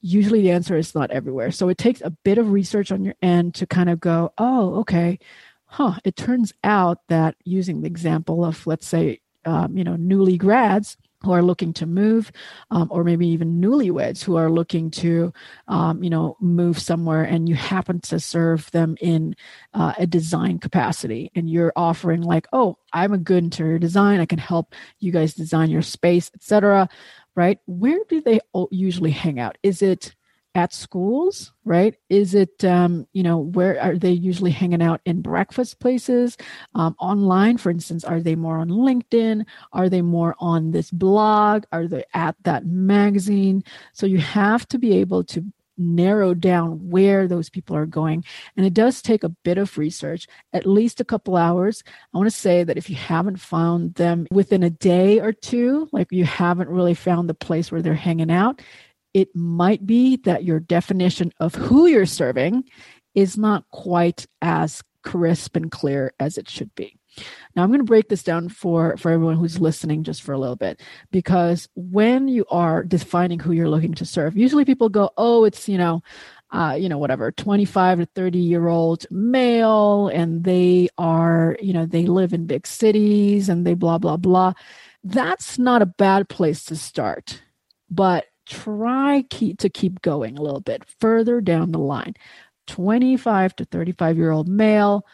Usually 0.00 0.42
the 0.42 0.52
answer 0.52 0.76
is 0.76 0.94
not 0.94 1.10
everywhere. 1.10 1.50
So 1.50 1.68
it 1.68 1.78
takes 1.78 2.00
a 2.00 2.10
bit 2.10 2.38
of 2.38 2.52
research 2.52 2.92
on 2.92 3.04
your 3.04 3.16
end 3.20 3.54
to 3.56 3.66
kind 3.66 3.90
of 3.90 3.98
go 4.00 4.32
oh 4.38 4.80
okay 4.80 5.18
huh, 5.66 5.94
it 6.04 6.16
turns 6.16 6.52
out 6.64 7.00
that 7.08 7.36
using 7.44 7.80
the 7.80 7.86
example 7.86 8.44
of, 8.44 8.66
let's 8.66 8.86
say, 8.86 9.20
um, 9.44 9.76
you 9.76 9.84
know, 9.84 9.96
newly 9.96 10.36
grads 10.36 10.96
who 11.22 11.32
are 11.32 11.42
looking 11.42 11.72
to 11.72 11.86
move, 11.86 12.30
um, 12.70 12.88
or 12.90 13.02
maybe 13.02 13.26
even 13.26 13.60
newlyweds 13.60 14.22
who 14.22 14.36
are 14.36 14.50
looking 14.50 14.90
to, 14.90 15.32
um, 15.66 16.02
you 16.02 16.10
know, 16.10 16.36
move 16.40 16.78
somewhere, 16.78 17.22
and 17.22 17.48
you 17.48 17.54
happen 17.54 18.00
to 18.00 18.20
serve 18.20 18.70
them 18.70 18.96
in 19.00 19.34
uh, 19.74 19.92
a 19.98 20.06
design 20.06 20.58
capacity, 20.58 21.30
and 21.34 21.50
you're 21.50 21.72
offering 21.74 22.22
like, 22.22 22.46
oh, 22.52 22.78
I'm 22.92 23.12
a 23.12 23.18
good 23.18 23.42
interior 23.44 23.78
design, 23.78 24.20
I 24.20 24.26
can 24.26 24.38
help 24.38 24.74
you 25.00 25.10
guys 25.10 25.34
design 25.34 25.70
your 25.70 25.82
space, 25.82 26.30
etc. 26.34 26.88
Right? 27.34 27.58
Where 27.66 28.00
do 28.08 28.20
they 28.20 28.40
usually 28.70 29.10
hang 29.10 29.40
out? 29.40 29.58
Is 29.62 29.82
it 29.82 30.14
at 30.56 30.72
schools 30.72 31.52
right? 31.66 31.96
Is 32.08 32.34
it 32.34 32.64
um, 32.64 33.06
you 33.12 33.22
know 33.22 33.38
where 33.38 33.78
are 33.82 33.98
they 33.98 34.12
usually 34.12 34.52
hanging 34.52 34.80
out 34.80 35.00
in 35.04 35.20
breakfast 35.20 35.80
places? 35.80 36.38
Um, 36.74 36.94
online 36.98 37.58
for 37.58 37.70
instance 37.70 38.04
are 38.04 38.20
they 38.20 38.36
more 38.36 38.58
on 38.58 38.70
linkedin? 38.70 39.44
Are 39.72 39.90
they 39.90 40.00
more 40.00 40.34
on 40.38 40.70
this 40.70 40.90
blog? 40.90 41.64
Are 41.72 41.86
they 41.86 42.04
at 42.14 42.36
that 42.44 42.64
magazine? 42.64 43.64
So 43.92 44.06
you 44.06 44.18
have 44.18 44.66
to 44.68 44.78
be 44.78 44.96
able 44.96 45.24
to 45.24 45.44
narrow 45.78 46.32
down 46.32 46.88
where 46.88 47.28
those 47.28 47.50
people 47.50 47.76
are 47.76 47.84
going. 47.84 48.24
And 48.56 48.64
it 48.64 48.72
does 48.72 49.02
take 49.02 49.22
a 49.22 49.28
bit 49.28 49.58
of 49.58 49.76
research 49.76 50.26
at 50.54 50.64
least 50.64 51.02
a 51.02 51.04
couple 51.04 51.36
hours. 51.36 51.82
I 52.14 52.16
want 52.16 52.30
to 52.30 52.36
say 52.36 52.64
that 52.64 52.78
if 52.78 52.88
you 52.88 52.96
haven't 52.96 53.40
found 53.40 53.94
them 53.96 54.26
within 54.30 54.62
a 54.62 54.70
day 54.70 55.20
or 55.20 55.32
two 55.32 55.88
like 55.92 56.06
you 56.10 56.24
haven't 56.24 56.70
really 56.70 56.94
found 56.94 57.28
the 57.28 57.34
place 57.34 57.70
where 57.70 57.82
they're 57.82 57.92
hanging 57.92 58.30
out 58.30 58.62
it 59.16 59.34
might 59.34 59.86
be 59.86 60.16
that 60.16 60.44
your 60.44 60.60
definition 60.60 61.32
of 61.40 61.54
who 61.54 61.86
you're 61.86 62.04
serving 62.04 62.62
is 63.14 63.38
not 63.38 63.64
quite 63.70 64.26
as 64.42 64.82
crisp 65.04 65.56
and 65.56 65.70
clear 65.70 66.12
as 66.20 66.36
it 66.36 66.50
should 66.50 66.74
be. 66.74 66.98
Now 67.54 67.62
I'm 67.62 67.70
going 67.70 67.80
to 67.80 67.84
break 67.84 68.10
this 68.10 68.22
down 68.22 68.50
for 68.50 68.94
for 68.98 69.10
everyone 69.10 69.36
who's 69.36 69.58
listening 69.58 70.02
just 70.02 70.20
for 70.20 70.34
a 70.34 70.38
little 70.38 70.54
bit 70.54 70.82
because 71.10 71.66
when 71.74 72.28
you 72.28 72.44
are 72.50 72.84
defining 72.84 73.38
who 73.38 73.52
you're 73.52 73.70
looking 73.70 73.94
to 73.94 74.04
serve, 74.04 74.36
usually 74.36 74.66
people 74.66 74.90
go, 74.90 75.08
"Oh, 75.16 75.44
it's, 75.44 75.66
you 75.66 75.78
know, 75.78 76.02
uh, 76.50 76.76
you 76.78 76.90
know, 76.90 76.98
whatever, 76.98 77.32
25 77.32 78.00
to 78.00 78.06
30 78.14 78.38
year 78.38 78.68
old 78.68 79.06
male, 79.10 80.08
and 80.08 80.44
they 80.44 80.90
are, 80.98 81.56
you 81.62 81.72
know, 81.72 81.86
they 81.86 82.04
live 82.04 82.34
in 82.34 82.44
big 82.44 82.66
cities 82.66 83.48
and 83.48 83.66
they 83.66 83.72
blah, 83.72 83.96
blah, 83.96 84.18
blah. 84.18 84.52
That's 85.02 85.58
not 85.58 85.80
a 85.80 85.86
bad 85.86 86.28
place 86.28 86.64
to 86.66 86.76
start. 86.76 87.40
But 87.88 88.26
try 88.46 89.24
keep, 89.30 89.58
to 89.58 89.68
keep 89.68 90.00
going 90.02 90.38
a 90.38 90.42
little 90.42 90.60
bit 90.60 90.84
further 91.00 91.40
down 91.40 91.72
the 91.72 91.78
line. 91.78 92.14
25 92.66 93.56
to 93.56 93.64
35 93.64 94.16
year 94.16 94.30
old 94.30 94.48
male 94.48 95.06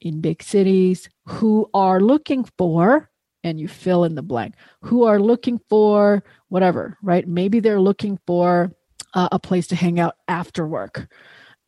in 0.00 0.20
big 0.20 0.42
cities 0.42 1.08
who 1.26 1.68
are 1.74 2.00
looking 2.00 2.44
for, 2.58 3.10
and 3.44 3.60
you 3.60 3.68
fill 3.68 4.04
in 4.04 4.14
the 4.14 4.22
blank, 4.22 4.54
who 4.82 5.04
are 5.04 5.20
looking 5.20 5.60
for 5.68 6.24
whatever, 6.48 6.96
right? 7.02 7.26
Maybe 7.26 7.60
they're 7.60 7.80
looking 7.80 8.18
for 8.26 8.72
uh, 9.14 9.28
a 9.32 9.38
place 9.38 9.66
to 9.68 9.76
hang 9.76 10.00
out 10.00 10.16
after 10.28 10.66
work. 10.66 11.08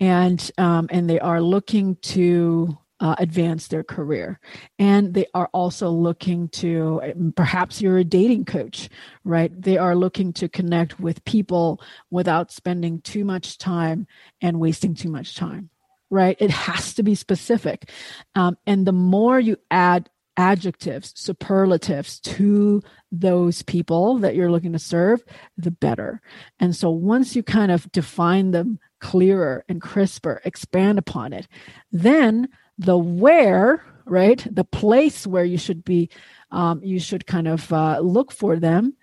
And 0.01 0.51
um, 0.59 0.89
and 0.91 1.11
they 1.11 1.19
are 1.19 1.43
looking 1.43 1.97
to 1.97 2.79
uh, 3.01 3.15
advance 3.19 3.69
their 3.69 3.85
career. 3.85 4.41
And 4.79 5.15
they 5.15 5.27
are 5.35 5.49
also 5.53 5.91
looking 5.91 6.49
to, 6.49 7.33
perhaps 7.37 7.81
you're 7.81 7.99
a 7.99 8.05
dating 8.05 8.45
coach, 8.45 8.89
right? 9.25 9.53
They 9.61 9.79
are 9.79 9.95
looking 9.95 10.33
to 10.35 10.49
connect 10.49 10.99
with 10.99 11.25
people 11.25 11.81
without 12.11 12.51
spending 12.51 13.01
too 13.01 13.25
much 13.25 13.59
time 13.59 14.07
and 14.41 14.61
wasting 14.61 14.95
too 14.95 15.11
much 15.11 15.37
time, 15.37 15.71
right? 16.11 16.37
It 16.41 16.51
has 16.51 16.95
to 16.95 17.03
be 17.03 17.15
specific. 17.15 17.91
Um, 18.35 18.59
and 18.67 18.87
the 18.87 18.93
more 18.93 19.39
you 19.39 19.59
add 19.71 20.11
adjectives, 20.37 21.13
superlatives 21.17 22.21
to 22.21 22.81
those 23.11 23.63
people 23.63 24.19
that 24.19 24.37
you're 24.37 24.53
looking 24.53 24.73
to 24.73 24.79
serve, 24.79 25.25
the 25.57 25.71
better. 25.71 26.21
And 26.61 26.77
so 26.77 26.91
once 26.91 27.35
you 27.35 27.43
kind 27.43 27.73
of 27.73 27.91
define 27.91 28.53
them 28.53 28.79
clearer 29.01 29.65
and 29.69 29.81
crisper, 29.81 30.41
expand 30.45 30.99
upon 30.99 31.33
it, 31.33 31.49
then 31.91 32.49
the 32.79 32.97
where 32.97 33.85
right? 34.09 34.47
The 34.51 34.65
place 34.65 35.27
where 35.27 35.45
you 35.45 35.59
should 35.59 35.85
be 35.85 36.11
um, 36.51 36.81
you 36.83 36.99
should 36.99 37.27
kind 37.27 37.47
of 37.47 37.73
uh, 37.73 38.01
look 38.01 38.33
for 38.33 38.57
them 38.57 38.95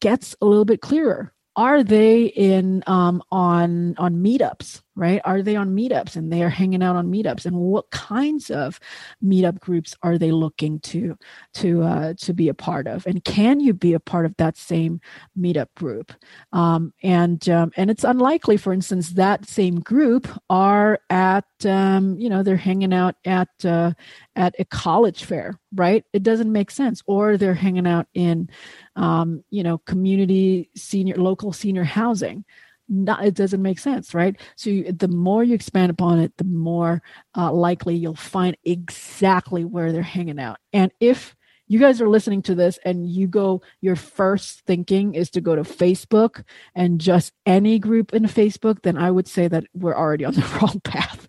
gets 0.00 0.34
a 0.40 0.46
little 0.46 0.64
bit 0.64 0.80
clearer. 0.80 1.32
Are 1.54 1.82
they 1.82 2.24
in 2.24 2.82
um, 2.86 3.22
on 3.30 3.94
on 3.98 4.16
meetups 4.16 4.82
right? 4.96 5.20
Are 5.24 5.42
they 5.42 5.54
on 5.54 5.76
meetups 5.76 6.16
and 6.16 6.32
they 6.32 6.42
are 6.42 6.48
hanging 6.48 6.82
out 6.82 6.96
on 6.96 7.12
meetups? 7.12 7.44
And 7.44 7.54
what 7.56 7.90
kinds 7.90 8.50
of 8.50 8.80
meetup 9.22 9.60
groups 9.60 9.94
are 10.02 10.18
they 10.18 10.32
looking 10.32 10.80
to 10.80 11.16
to 11.54 11.82
uh, 11.82 12.14
to 12.14 12.32
be 12.32 12.48
a 12.48 12.54
part 12.54 12.88
of? 12.88 13.06
And 13.06 13.22
can 13.22 13.60
you 13.60 13.74
be 13.74 13.92
a 13.92 14.00
part 14.00 14.24
of 14.24 14.34
that 14.38 14.56
same 14.56 15.00
meetup 15.38 15.68
group? 15.76 16.12
Um, 16.52 16.94
and 17.02 17.46
um, 17.48 17.72
and 17.76 17.90
it's 17.90 18.04
unlikely, 18.04 18.56
for 18.56 18.72
instance, 18.72 19.10
that 19.10 19.46
same 19.46 19.80
group 19.80 20.26
are 20.48 20.98
at 21.10 21.44
um, 21.64 22.18
you 22.18 22.30
know 22.30 22.42
they're 22.42 22.56
hanging 22.56 22.94
out 22.94 23.16
at 23.24 23.48
uh, 23.64 23.92
at 24.34 24.54
a 24.58 24.64
college 24.64 25.24
fair, 25.24 25.60
right? 25.74 26.04
It 26.14 26.22
doesn't 26.22 26.50
make 26.50 26.70
sense. 26.70 27.02
Or 27.06 27.36
they're 27.36 27.54
hanging 27.54 27.86
out 27.86 28.06
in 28.14 28.48
um, 28.96 29.44
you 29.50 29.62
know 29.62 29.78
community 29.78 30.70
senior 30.74 31.16
local 31.16 31.52
senior 31.52 31.84
housing 31.84 32.44
not, 32.88 33.24
it 33.24 33.34
doesn't 33.34 33.62
make 33.62 33.78
sense, 33.78 34.14
right? 34.14 34.40
So 34.56 34.70
you, 34.70 34.92
the 34.92 35.08
more 35.08 35.42
you 35.42 35.54
expand 35.54 35.90
upon 35.90 36.20
it, 36.20 36.36
the 36.36 36.44
more 36.44 37.02
uh, 37.36 37.52
likely 37.52 37.96
you'll 37.96 38.14
find 38.14 38.56
exactly 38.64 39.64
where 39.64 39.92
they're 39.92 40.02
hanging 40.02 40.38
out. 40.38 40.58
And 40.72 40.92
if 41.00 41.36
you 41.68 41.80
guys 41.80 42.00
are 42.00 42.08
listening 42.08 42.42
to 42.42 42.54
this 42.54 42.78
and 42.84 43.08
you 43.08 43.26
go, 43.26 43.62
your 43.80 43.96
first 43.96 44.60
thinking 44.60 45.14
is 45.14 45.30
to 45.30 45.40
go 45.40 45.56
to 45.56 45.62
Facebook 45.62 46.44
and 46.74 47.00
just 47.00 47.32
any 47.44 47.78
group 47.78 48.14
in 48.14 48.24
Facebook, 48.24 48.82
then 48.82 48.96
I 48.96 49.10
would 49.10 49.26
say 49.26 49.48
that 49.48 49.64
we're 49.74 49.96
already 49.96 50.24
on 50.24 50.34
the 50.34 50.58
wrong 50.60 50.80
path. 50.84 51.26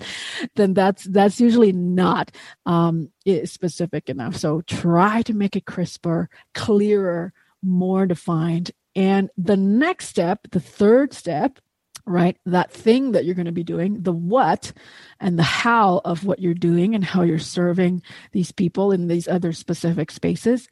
then 0.56 0.74
that's 0.74 1.06
that's 1.06 1.42
usually 1.42 1.72
not 1.72 2.32
um, 2.66 3.10
specific 3.46 4.10
enough. 4.10 4.36
So 4.36 4.62
try 4.62 5.24
to 5.24 5.34
make 5.34 5.56
it 5.56 5.66
crisper, 5.66 6.30
clearer, 6.54 7.34
more 7.64 8.06
defined, 8.06 8.72
and 8.98 9.30
the 9.38 9.56
next 9.56 10.08
step, 10.08 10.48
the 10.50 10.60
third 10.60 11.14
step, 11.14 11.60
right, 12.08 12.36
that 12.48 12.72
thing 12.72 13.12
that 13.12 13.26
you're 13.26 13.36
going 13.36 13.46
to 13.46 13.52
be 13.52 13.64
doing, 13.64 14.02
the 14.02 14.12
what 14.12 14.74
and 15.20 15.38
the 15.38 15.44
how 15.44 16.02
of 16.04 16.26
what 16.26 16.40
you're 16.40 16.56
doing 16.56 16.96
and 16.96 17.06
how 17.06 17.22
you're 17.22 17.38
serving 17.38 18.02
these 18.32 18.52
people 18.52 18.92
in 18.92 19.08
these 19.08 19.28
other 19.28 19.54
specific 19.54 20.10
spaces 20.10 20.68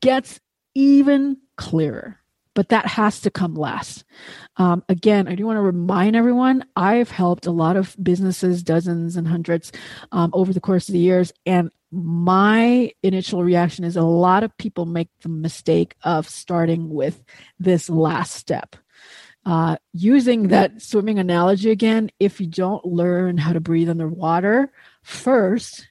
gets 0.00 0.40
even 0.74 1.36
clearer. 1.56 2.17
But 2.58 2.70
that 2.70 2.86
has 2.86 3.20
to 3.20 3.30
come 3.30 3.54
last. 3.54 4.02
Um, 4.56 4.82
again, 4.88 5.28
I 5.28 5.36
do 5.36 5.46
want 5.46 5.58
to 5.58 5.62
remind 5.62 6.16
everyone 6.16 6.64
I've 6.74 7.08
helped 7.08 7.46
a 7.46 7.52
lot 7.52 7.76
of 7.76 7.94
businesses, 8.02 8.64
dozens 8.64 9.14
and 9.14 9.28
hundreds 9.28 9.70
um, 10.10 10.30
over 10.34 10.52
the 10.52 10.58
course 10.58 10.88
of 10.88 10.92
the 10.92 10.98
years. 10.98 11.32
And 11.46 11.70
my 11.92 12.90
initial 13.00 13.44
reaction 13.44 13.84
is 13.84 13.94
a 13.94 14.02
lot 14.02 14.42
of 14.42 14.58
people 14.58 14.86
make 14.86 15.08
the 15.20 15.28
mistake 15.28 15.94
of 16.02 16.28
starting 16.28 16.90
with 16.90 17.22
this 17.60 17.88
last 17.88 18.34
step. 18.34 18.74
Uh, 19.46 19.76
using 19.92 20.48
that 20.48 20.82
swimming 20.82 21.20
analogy 21.20 21.70
again, 21.70 22.10
if 22.18 22.40
you 22.40 22.48
don't 22.48 22.84
learn 22.84 23.38
how 23.38 23.52
to 23.52 23.60
breathe 23.60 23.88
underwater 23.88 24.72
first, 25.04 25.88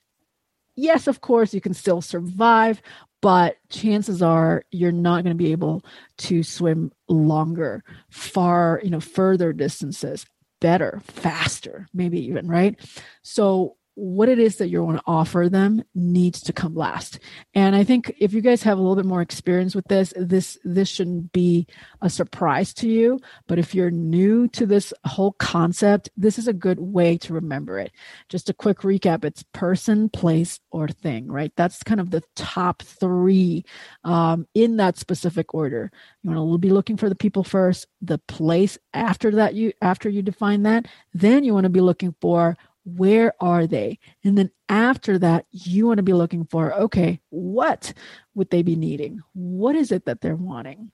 yes, 0.75 1.07
of 1.07 1.21
course, 1.21 1.53
you 1.53 1.61
can 1.61 1.73
still 1.73 2.01
survive, 2.01 2.81
but 3.21 3.57
chances 3.69 4.21
are 4.21 4.63
you're 4.71 4.91
not 4.91 5.23
going 5.23 5.35
to 5.35 5.43
be 5.43 5.51
able 5.51 5.83
to 6.17 6.43
swim 6.43 6.91
longer, 7.07 7.83
far, 8.09 8.79
you 8.83 8.89
know, 8.89 8.99
further 8.99 9.53
distances, 9.53 10.25
better, 10.61 11.01
faster, 11.05 11.87
maybe 11.93 12.19
even, 12.25 12.47
right? 12.47 12.75
So 13.23 13.77
what 13.99 14.29
it 14.29 14.37
is 14.37 14.57
that 14.57 14.69
you 14.69 14.83
want 14.83 14.97
to 14.97 15.03
offer 15.07 15.49
them 15.49 15.83
needs 15.95 16.39
to 16.39 16.53
come 16.53 16.75
last. 16.75 17.17
And 17.55 17.75
i 17.75 17.83
think 17.83 18.13
if 18.19 18.31
you 18.31 18.41
guys 18.41 18.61
have 18.61 18.77
a 18.77 18.81
little 18.81 18.95
bit 18.95 19.07
more 19.07 19.23
experience 19.23 19.73
with 19.73 19.85
this 19.87 20.13
this 20.15 20.55
this 20.63 20.87
shouldn't 20.87 21.31
be 21.31 21.65
a 22.03 22.09
surprise 22.09 22.75
to 22.75 22.87
you. 22.87 23.19
But 23.47 23.57
if 23.57 23.73
you're 23.73 23.89
new 23.89 24.47
to 24.49 24.67
this 24.67 24.93
whole 25.03 25.31
concept 25.31 26.09
this 26.15 26.37
is 26.37 26.47
a 26.47 26.53
good 26.53 26.79
way 26.79 27.17
to 27.17 27.33
remember 27.33 27.79
it. 27.79 27.91
Just 28.29 28.49
a 28.49 28.53
quick 28.53 28.79
recap 28.81 29.25
it's 29.25 29.41
person 29.51 30.09
place 30.09 30.59
or 30.69 30.87
thing 30.87 31.31
right? 31.31 31.51
That's 31.55 31.81
kind 31.81 31.99
of 31.99 32.11
the 32.11 32.21
top 32.35 32.83
three 32.83 33.65
um, 34.03 34.47
in 34.53 34.77
that 34.77 34.99
specific 34.99 35.55
order. 35.55 35.91
You 36.21 36.29
want 36.29 36.53
to 36.53 36.57
be 36.59 36.69
looking 36.69 36.97
for 36.97 37.09
the 37.09 37.15
people 37.15 37.43
first 37.43 37.87
the 37.99 38.19
place 38.19 38.77
after 38.93 39.31
that 39.31 39.55
you 39.55 39.73
after 39.81 40.07
you 40.07 40.21
define 40.21 40.61
that. 40.63 40.85
Then 41.15 41.43
you 41.43 41.55
want 41.55 41.63
to 41.63 41.71
be 41.71 41.81
looking 41.81 42.13
for 42.21 42.55
where 42.87 43.33
are 43.41 43.67
they? 43.67 43.99
And 44.23 44.37
then 44.37 44.49
after 44.69 45.19
that, 45.19 45.45
you 45.51 45.87
want 45.87 45.97
to 45.97 46.03
be 46.03 46.13
looking 46.13 46.45
for 46.45 46.73
okay, 46.73 47.19
what 47.29 47.93
would 48.33 48.49
they 48.49 48.63
be 48.63 48.75
needing? 48.75 49.19
What 49.33 49.75
is 49.75 49.91
it 49.91 50.05
that 50.05 50.21
they're 50.21 50.35
wanting? 50.35 50.91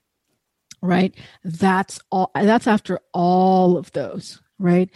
Right? 0.81 1.15
That's 1.43 1.99
all, 2.11 2.31
that's 2.33 2.67
after 2.67 2.99
all 3.13 3.77
of 3.77 3.91
those, 3.91 4.41
right? 4.59 4.89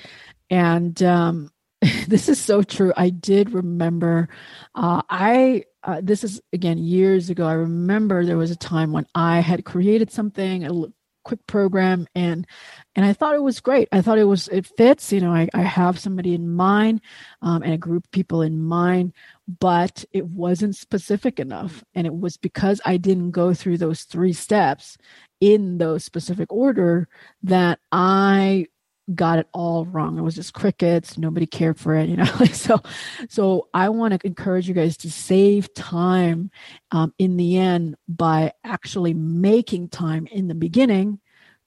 And, 0.50 1.02
um, 1.04 1.52
this 2.08 2.28
is 2.28 2.40
so 2.40 2.64
true. 2.64 2.92
I 2.98 3.10
did 3.10 3.54
remember, 3.54 4.30
uh, 4.74 5.04
I, 5.10 5.66
uh, 5.84 6.02
this 6.04 6.24
is 6.24 6.42
again 6.52 6.80
years 6.80 7.30
ago. 7.30 7.46
I 7.46 7.54
remember 7.54 8.26
there 8.26 8.38
was 8.38 8.52
a 8.52 8.56
time 8.56 8.92
when 8.92 9.06
I 9.14 9.40
had 9.40 9.64
created 9.64 10.12
something, 10.12 10.92
quick 11.28 11.46
program 11.46 12.08
and 12.16 12.48
and 12.96 13.06
i 13.06 13.12
thought 13.12 13.36
it 13.36 13.44
was 13.44 13.60
great. 13.60 13.90
I 13.92 14.02
thought 14.02 14.18
it 14.18 14.24
was 14.24 14.48
it 14.48 14.66
fits 14.66 15.12
you 15.12 15.20
know 15.20 15.34
i, 15.34 15.50
I 15.54 15.62
have 15.62 16.00
somebody 16.00 16.34
in 16.34 16.56
mind 16.56 17.02
um, 17.42 17.64
and 17.64 17.74
a 17.74 17.78
group 17.78 18.06
of 18.06 18.12
people 18.12 18.42
in 18.42 18.64
mind 18.64 19.12
but 19.60 20.06
it 20.14 20.26
wasn't 20.26 20.78
specific 20.78 21.38
enough 21.38 21.84
and 21.94 22.08
it 22.08 22.16
was 22.16 22.38
because 22.38 22.80
i 22.86 22.96
didn't 22.96 23.32
go 23.32 23.54
through 23.54 23.78
those 23.78 24.04
three 24.04 24.32
steps 24.32 24.98
in 25.42 25.80
those 25.80 26.06
specific 26.06 26.50
order 26.50 27.10
that 27.44 27.80
i 27.92 28.66
got 29.14 29.40
it 29.40 29.48
all 29.54 29.86
wrong. 29.86 30.18
It 30.18 30.22
was 30.22 30.36
just 30.36 30.54
crickets. 30.54 31.18
Nobody 31.18 31.46
cared 31.46 31.80
for 31.80 31.96
it, 31.96 32.10
you 32.10 32.18
know. 32.18 32.26
so, 32.54 32.82
so 33.30 33.70
I 33.74 33.90
want 33.90 34.14
to 34.14 34.28
encourage 34.28 34.68
you 34.68 34.74
guys 34.74 34.98
to 34.98 35.12
save 35.12 35.74
time 35.74 36.52
um, 36.92 37.14
in 37.18 37.38
the 37.38 37.58
end 37.58 37.96
by 38.08 38.54
actually 38.64 39.14
making 39.14 39.90
time 39.90 40.28
in 40.28 40.48
the 40.48 40.56
beginning 40.56 41.20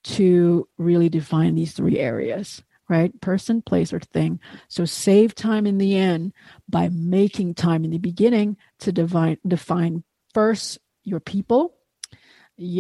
to 0.02 0.68
really 0.78 1.08
define 1.08 1.54
these 1.54 1.72
three 1.72 1.98
areas, 1.98 2.62
right? 2.88 3.18
Person, 3.20 3.62
place, 3.62 3.92
or 3.92 4.00
thing. 4.00 4.40
So 4.68 4.84
save 4.84 5.34
time 5.34 5.66
in 5.66 5.78
the 5.78 5.96
end 5.96 6.32
by 6.68 6.88
making 6.90 7.54
time 7.54 7.84
in 7.84 7.90
the 7.90 7.98
beginning 7.98 8.56
to 8.80 8.92
define 8.92 9.38
define 9.46 10.04
first 10.32 10.78
your 11.02 11.20
people 11.20 11.74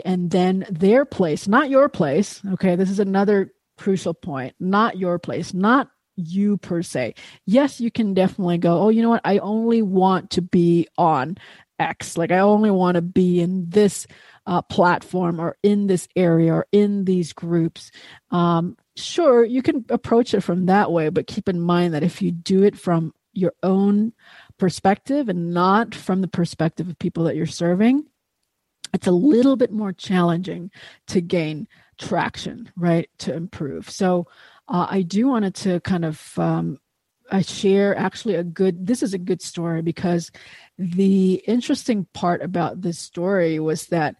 and 0.04 0.30
then 0.30 0.66
their 0.70 1.04
place, 1.04 1.48
not 1.48 1.70
your 1.70 1.88
place. 1.88 2.42
Okay, 2.52 2.76
this 2.76 2.90
is 2.90 3.00
another 3.00 3.52
crucial 3.80 4.12
point, 4.14 4.54
not 4.60 4.98
your 4.98 5.18
place, 5.18 5.54
not 5.54 5.88
you 6.14 6.58
per 6.58 6.82
se. 6.82 7.14
Yes, 7.46 7.80
you 7.80 7.90
can 7.90 8.12
definitely 8.12 8.58
go, 8.58 8.78
oh, 8.82 8.88
you 8.90 9.02
know 9.02 9.08
what? 9.08 9.22
I 9.24 9.38
only 9.38 9.80
want 9.80 10.30
to 10.32 10.42
be 10.42 10.86
on 10.98 11.38
X. 11.78 12.18
Like, 12.18 12.30
I 12.30 12.40
only 12.40 12.70
want 12.70 12.96
to 12.96 13.02
be 13.02 13.40
in 13.40 13.70
this 13.70 14.06
uh, 14.46 14.60
platform 14.60 15.40
or 15.40 15.56
in 15.62 15.86
this 15.86 16.08
area 16.14 16.52
or 16.52 16.66
in 16.72 17.06
these 17.06 17.32
groups. 17.32 17.90
Um, 18.30 18.76
sure, 18.96 19.44
you 19.44 19.62
can 19.62 19.86
approach 19.88 20.34
it 20.34 20.42
from 20.42 20.66
that 20.66 20.92
way, 20.92 21.08
but 21.08 21.26
keep 21.26 21.48
in 21.48 21.58
mind 21.58 21.94
that 21.94 22.02
if 22.02 22.20
you 22.20 22.32
do 22.32 22.62
it 22.62 22.78
from 22.78 23.14
your 23.32 23.54
own 23.62 24.12
perspective 24.58 25.30
and 25.30 25.54
not 25.54 25.94
from 25.94 26.20
the 26.20 26.28
perspective 26.28 26.88
of 26.88 26.98
people 26.98 27.24
that 27.24 27.36
you're 27.36 27.46
serving, 27.46 28.04
it's 28.92 29.06
a 29.06 29.12
little 29.12 29.56
bit 29.56 29.72
more 29.72 29.92
challenging 29.92 30.70
to 31.06 31.20
gain 31.20 31.68
traction, 32.00 32.70
right, 32.76 33.08
to 33.18 33.34
improve. 33.34 33.90
So 33.90 34.26
uh, 34.68 34.86
I 34.90 35.02
do 35.02 35.28
wanted 35.28 35.54
to 35.56 35.80
kind 35.80 36.04
of 36.04 36.38
um, 36.38 36.78
I 37.30 37.42
share 37.42 37.96
actually 37.96 38.34
a 38.34 38.44
good. 38.44 38.86
This 38.86 39.02
is 39.02 39.14
a 39.14 39.18
good 39.18 39.42
story 39.42 39.82
because 39.82 40.30
the 40.78 41.34
interesting 41.46 42.06
part 42.12 42.42
about 42.42 42.80
this 42.80 42.98
story 42.98 43.60
was 43.60 43.86
that 43.86 44.16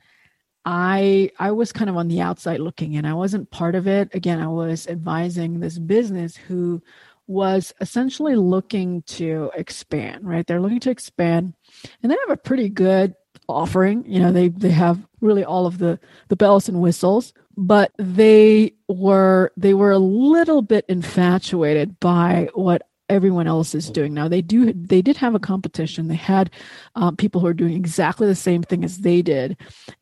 I 0.64 1.30
I 1.38 1.52
was 1.52 1.72
kind 1.72 1.90
of 1.90 1.96
on 1.96 2.08
the 2.08 2.20
outside 2.20 2.60
looking 2.60 2.92
in. 2.94 3.04
I 3.04 3.14
wasn't 3.14 3.50
part 3.50 3.74
of 3.74 3.88
it. 3.88 4.14
Again, 4.14 4.40
I 4.40 4.48
was 4.48 4.86
advising 4.86 5.60
this 5.60 5.78
business 5.78 6.36
who 6.36 6.82
was 7.26 7.72
essentially 7.80 8.34
looking 8.34 9.02
to 9.02 9.50
expand, 9.54 10.26
right? 10.26 10.46
They're 10.46 10.60
looking 10.60 10.80
to 10.80 10.90
expand 10.90 11.54
and 12.02 12.10
they 12.10 12.16
have 12.26 12.36
a 12.36 12.40
pretty 12.40 12.68
good 12.68 13.14
offering. 13.48 14.04
You 14.06 14.20
know, 14.20 14.32
they 14.32 14.48
they 14.48 14.70
have 14.70 15.06
really 15.20 15.44
all 15.44 15.66
of 15.66 15.78
the 15.78 15.98
the 16.28 16.36
bells 16.36 16.68
and 16.68 16.80
whistles, 16.80 17.32
but 17.60 17.92
they 17.98 18.72
were 18.88 19.52
they 19.54 19.74
were 19.74 19.90
a 19.90 19.98
little 19.98 20.62
bit 20.62 20.86
infatuated 20.88 22.00
by 22.00 22.48
what 22.54 22.82
everyone 23.10 23.46
else 23.46 23.74
is 23.74 23.90
doing. 23.90 24.14
Now 24.14 24.28
they 24.28 24.40
do 24.40 24.72
they 24.72 25.02
did 25.02 25.18
have 25.18 25.34
a 25.34 25.38
competition. 25.38 26.08
They 26.08 26.14
had 26.14 26.50
um, 26.94 27.16
people 27.16 27.42
who 27.42 27.48
are 27.48 27.52
doing 27.52 27.74
exactly 27.74 28.26
the 28.26 28.34
same 28.34 28.62
thing 28.62 28.82
as 28.82 28.98
they 28.98 29.20
did 29.20 29.58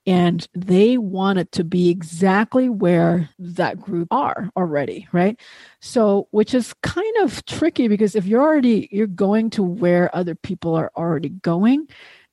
and 0.06 0.46
they 0.54 0.98
wanted 0.98 1.50
to 1.52 1.64
be 1.64 1.88
exactly 1.88 2.68
where 2.68 3.28
that 3.40 3.80
group 3.80 4.06
are 4.12 4.50
already 4.56 5.08
right? 5.10 5.40
So 5.80 6.28
which 6.30 6.54
is 6.54 6.74
kind 6.84 7.16
of 7.22 7.44
tricky 7.44 7.88
because 7.88 8.14
if 8.14 8.24
you're 8.24 8.42
already 8.42 8.88
you're 8.92 9.08
going 9.08 9.50
to 9.50 9.64
where 9.64 10.14
other 10.14 10.36
people 10.36 10.76
are 10.76 10.92
already 10.96 11.30
going 11.30 11.88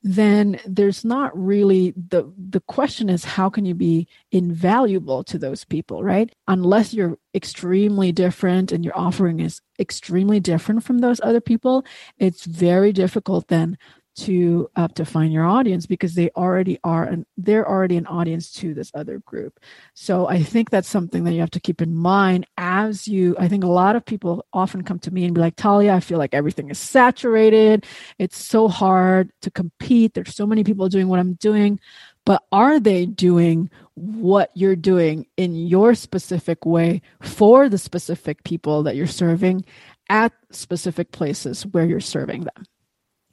then 0.08 0.60
there's 0.64 1.04
not 1.04 1.36
really 1.36 1.92
the 1.96 2.32
the 2.38 2.60
question 2.60 3.10
is 3.10 3.24
how 3.24 3.50
can 3.50 3.64
you 3.64 3.74
be 3.74 4.06
invaluable 4.30 5.24
to 5.24 5.36
those 5.36 5.64
people 5.64 6.04
right? 6.04 6.32
Unless 6.46 6.94
you're 6.94 7.18
extremely 7.34 8.12
different 8.12 8.70
and 8.70 8.84
your 8.84 8.96
offering 8.96 9.40
is 9.40 9.60
extremely 9.80 10.38
different 10.38 10.84
from 10.84 10.98
those 10.98 11.20
other 11.24 11.40
people 11.40 11.84
it's 12.18 12.44
very 12.44 12.92
difficult 12.92 13.48
then 13.48 13.76
to 14.16 14.70
uh, 14.76 14.88
to 14.88 15.04
find 15.04 15.32
your 15.32 15.44
audience 15.44 15.86
because 15.86 16.14
they 16.14 16.30
already 16.30 16.78
are 16.82 17.04
and 17.04 17.26
they're 17.36 17.68
already 17.68 17.96
an 17.96 18.06
audience 18.06 18.50
to 18.50 18.72
this 18.74 18.90
other 18.94 19.18
group. 19.20 19.60
So 19.94 20.26
i 20.26 20.42
think 20.42 20.70
that's 20.70 20.88
something 20.88 21.24
that 21.24 21.32
you 21.32 21.40
have 21.40 21.50
to 21.50 21.60
keep 21.60 21.82
in 21.82 21.94
mind 21.94 22.46
as 22.56 23.06
you 23.06 23.36
i 23.38 23.48
think 23.48 23.64
a 23.64 23.68
lot 23.68 23.96
of 23.96 24.04
people 24.04 24.44
often 24.52 24.82
come 24.82 24.98
to 25.00 25.10
me 25.10 25.24
and 25.24 25.34
be 25.34 25.40
like 25.40 25.56
talia 25.56 25.92
i 25.92 26.00
feel 26.00 26.18
like 26.18 26.34
everything 26.34 26.70
is 26.70 26.78
saturated. 26.78 27.84
It's 28.18 28.42
so 28.42 28.68
hard 28.68 29.32
to 29.42 29.50
compete. 29.50 30.14
There's 30.14 30.34
so 30.34 30.46
many 30.46 30.64
people 30.64 30.88
doing 30.88 31.08
what 31.08 31.20
i'm 31.20 31.34
doing. 31.34 31.80
But 32.24 32.42
are 32.50 32.80
they 32.80 33.06
doing 33.06 33.70
what 33.94 34.50
you're 34.54 34.76
doing 34.76 35.26
in 35.36 35.54
your 35.54 35.94
specific 35.94 36.66
way 36.66 37.02
for 37.22 37.68
the 37.68 37.78
specific 37.78 38.42
people 38.42 38.82
that 38.82 38.96
you're 38.96 39.06
serving 39.06 39.64
at 40.08 40.32
specific 40.50 41.12
places 41.12 41.64
where 41.66 41.86
you're 41.86 42.00
serving 42.00 42.42
them 42.44 42.66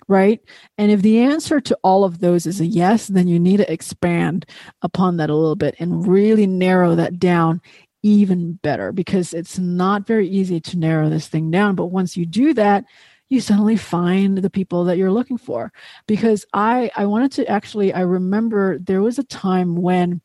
right? 0.07 0.39
And 0.77 0.91
if 0.91 1.01
the 1.01 1.19
answer 1.19 1.59
to 1.61 1.77
all 1.83 2.03
of 2.03 2.19
those 2.19 2.45
is 2.45 2.59
a 2.59 2.65
yes, 2.65 3.07
then 3.07 3.27
you 3.27 3.39
need 3.39 3.57
to 3.57 3.71
expand 3.71 4.45
upon 4.81 5.17
that 5.17 5.29
a 5.29 5.35
little 5.35 5.55
bit 5.55 5.75
and 5.79 6.07
really 6.07 6.47
narrow 6.47 6.95
that 6.95 7.19
down 7.19 7.61
even 8.03 8.53
better 8.61 8.91
because 8.91 9.33
it's 9.33 9.57
not 9.57 10.05
very 10.05 10.27
easy 10.27 10.59
to 10.59 10.77
narrow 10.77 11.09
this 11.09 11.27
thing 11.27 11.49
down. 11.49 11.75
But 11.75 11.85
once 11.85 12.17
you 12.17 12.25
do 12.25 12.53
that, 12.53 12.83
you 13.29 13.39
suddenly 13.39 13.77
find 13.77 14.37
the 14.37 14.49
people 14.49 14.83
that 14.83 14.97
you're 14.97 15.11
looking 15.11 15.37
for. 15.37 15.71
Because 16.05 16.45
I, 16.53 16.91
I 16.95 17.05
wanted 17.05 17.31
to 17.33 17.47
actually, 17.47 17.93
I 17.93 18.01
remember 18.01 18.77
there 18.77 19.01
was 19.01 19.17
a 19.17 19.23
time 19.23 19.75
when 19.75 20.21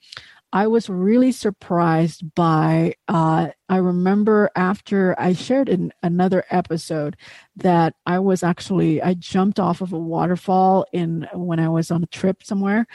I 0.52 0.66
was 0.66 0.88
really 0.88 1.32
surprised 1.32 2.34
by. 2.34 2.94
Uh, 3.06 3.48
I 3.68 3.76
remember 3.76 4.50
after 4.56 5.14
I 5.20 5.34
shared 5.34 5.68
in 5.68 5.92
another 6.02 6.44
episode 6.50 7.16
that 7.56 7.94
I 8.06 8.18
was 8.18 8.42
actually 8.42 9.02
I 9.02 9.14
jumped 9.14 9.60
off 9.60 9.80
of 9.82 9.92
a 9.92 9.98
waterfall 9.98 10.86
in 10.92 11.28
when 11.34 11.60
I 11.60 11.68
was 11.68 11.90
on 11.90 12.02
a 12.02 12.06
trip 12.06 12.42
somewhere, 12.42 12.86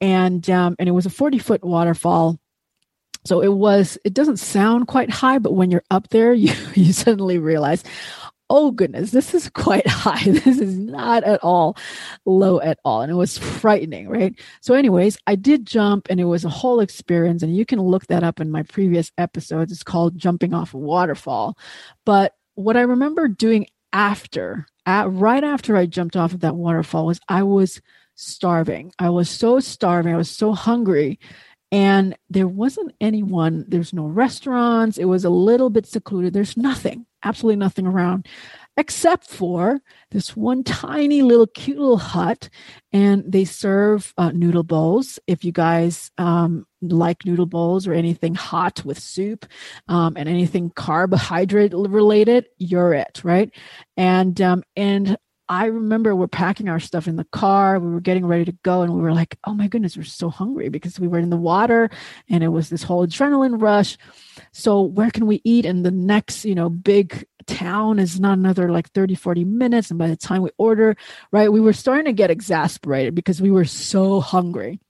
and 0.00 0.48
um, 0.48 0.76
and 0.78 0.88
it 0.88 0.92
was 0.92 1.06
a 1.06 1.10
forty 1.10 1.38
foot 1.38 1.64
waterfall. 1.64 2.38
So 3.24 3.40
it 3.40 3.52
was. 3.52 3.98
It 4.04 4.14
doesn't 4.14 4.38
sound 4.38 4.88
quite 4.88 5.10
high, 5.10 5.38
but 5.38 5.54
when 5.54 5.70
you're 5.70 5.84
up 5.90 6.08
there, 6.08 6.32
you 6.34 6.54
you 6.74 6.92
suddenly 6.92 7.38
realize, 7.38 7.82
oh 8.52 8.70
goodness, 8.70 9.12
this 9.12 9.32
is 9.34 9.48
quite 9.48 9.86
high. 9.88 10.22
This 10.24 10.58
is 10.58 10.78
not 10.78 11.24
at 11.24 11.42
all 11.42 11.76
low 12.26 12.60
at 12.60 12.78
all. 12.84 13.00
And 13.00 13.10
it 13.10 13.14
was 13.14 13.38
frightening, 13.38 14.08
right? 14.08 14.38
So, 14.60 14.74
anyways, 14.74 15.18
I 15.26 15.34
did 15.36 15.66
jump 15.66 16.06
and 16.10 16.20
it 16.20 16.24
was 16.24 16.44
a 16.44 16.50
whole 16.50 16.80
experience. 16.80 17.42
And 17.42 17.56
you 17.56 17.64
can 17.64 17.80
look 17.80 18.06
that 18.08 18.22
up 18.22 18.40
in 18.40 18.50
my 18.50 18.62
previous 18.62 19.10
episodes. 19.16 19.72
It's 19.72 19.82
called 19.82 20.18
Jumping 20.18 20.52
Off 20.52 20.74
a 20.74 20.78
Waterfall. 20.78 21.56
But 22.04 22.34
what 22.54 22.76
I 22.76 22.82
remember 22.82 23.26
doing 23.26 23.66
after, 23.94 24.66
at, 24.84 25.10
right 25.10 25.42
after 25.42 25.74
I 25.74 25.86
jumped 25.86 26.16
off 26.16 26.34
of 26.34 26.40
that 26.40 26.54
waterfall, 26.54 27.06
was 27.06 27.20
I 27.28 27.44
was 27.44 27.80
starving. 28.16 28.92
I 28.98 29.08
was 29.08 29.30
so 29.30 29.60
starving. 29.60 30.12
I 30.12 30.18
was 30.18 30.30
so 30.30 30.52
hungry 30.52 31.18
and 31.70 32.14
there 32.28 32.46
wasn't 32.46 32.92
anyone 33.00 33.64
there's 33.66 33.94
no 33.94 34.04
restaurants 34.04 34.98
it 34.98 35.06
was 35.06 35.24
a 35.24 35.30
little 35.30 35.70
bit 35.70 35.86
secluded 35.86 36.34
there's 36.34 36.54
nothing 36.54 37.06
absolutely 37.22 37.56
nothing 37.56 37.86
around 37.86 38.26
except 38.76 39.28
for 39.28 39.80
this 40.10 40.34
one 40.36 40.64
tiny 40.64 41.22
little 41.22 41.46
cute 41.46 41.78
little 41.78 41.98
hut 41.98 42.48
and 42.92 43.22
they 43.30 43.44
serve 43.44 44.14
uh, 44.16 44.30
noodle 44.30 44.62
bowls. 44.62 45.18
If 45.26 45.44
you 45.44 45.52
guys 45.52 46.10
um, 46.16 46.66
like 46.80 47.26
noodle 47.26 47.46
bowls 47.46 47.86
or 47.86 47.92
anything 47.92 48.34
hot 48.34 48.84
with 48.84 48.98
soup 48.98 49.46
um, 49.88 50.16
and 50.16 50.28
anything 50.28 50.70
carbohydrate 50.74 51.72
related 51.74 52.46
you're 52.58 52.94
it 52.94 53.20
right? 53.24 53.50
And 53.96 54.40
um, 54.40 54.62
and 54.74 55.16
I 55.52 55.66
remember 55.66 56.16
we're 56.16 56.28
packing 56.28 56.70
our 56.70 56.80
stuff 56.80 57.06
in 57.06 57.16
the 57.16 57.26
car. 57.26 57.78
We 57.78 57.90
were 57.90 58.00
getting 58.00 58.24
ready 58.24 58.46
to 58.46 58.56
go, 58.62 58.80
and 58.80 58.94
we 58.94 59.02
were 59.02 59.12
like, 59.12 59.36
oh 59.44 59.52
my 59.52 59.68
goodness, 59.68 59.98
we're 59.98 60.04
so 60.04 60.30
hungry 60.30 60.70
because 60.70 60.98
we 60.98 61.06
were 61.06 61.18
in 61.18 61.28
the 61.28 61.36
water 61.36 61.90
and 62.30 62.42
it 62.42 62.48
was 62.48 62.70
this 62.70 62.82
whole 62.82 63.06
adrenaline 63.06 63.60
rush. 63.60 63.98
So, 64.52 64.80
where 64.80 65.10
can 65.10 65.26
we 65.26 65.42
eat? 65.44 65.66
And 65.66 65.84
the 65.84 65.90
next, 65.90 66.46
you 66.46 66.54
know, 66.54 66.70
big 66.70 67.26
town 67.46 67.98
is 67.98 68.18
not 68.18 68.38
another 68.38 68.72
like 68.72 68.90
30, 68.92 69.14
40 69.14 69.44
minutes. 69.44 69.90
And 69.90 69.98
by 69.98 70.08
the 70.08 70.16
time 70.16 70.40
we 70.40 70.48
order, 70.56 70.96
right, 71.32 71.52
we 71.52 71.60
were 71.60 71.74
starting 71.74 72.06
to 72.06 72.14
get 72.14 72.30
exasperated 72.30 73.14
because 73.14 73.42
we 73.42 73.50
were 73.50 73.66
so 73.66 74.20
hungry. 74.20 74.80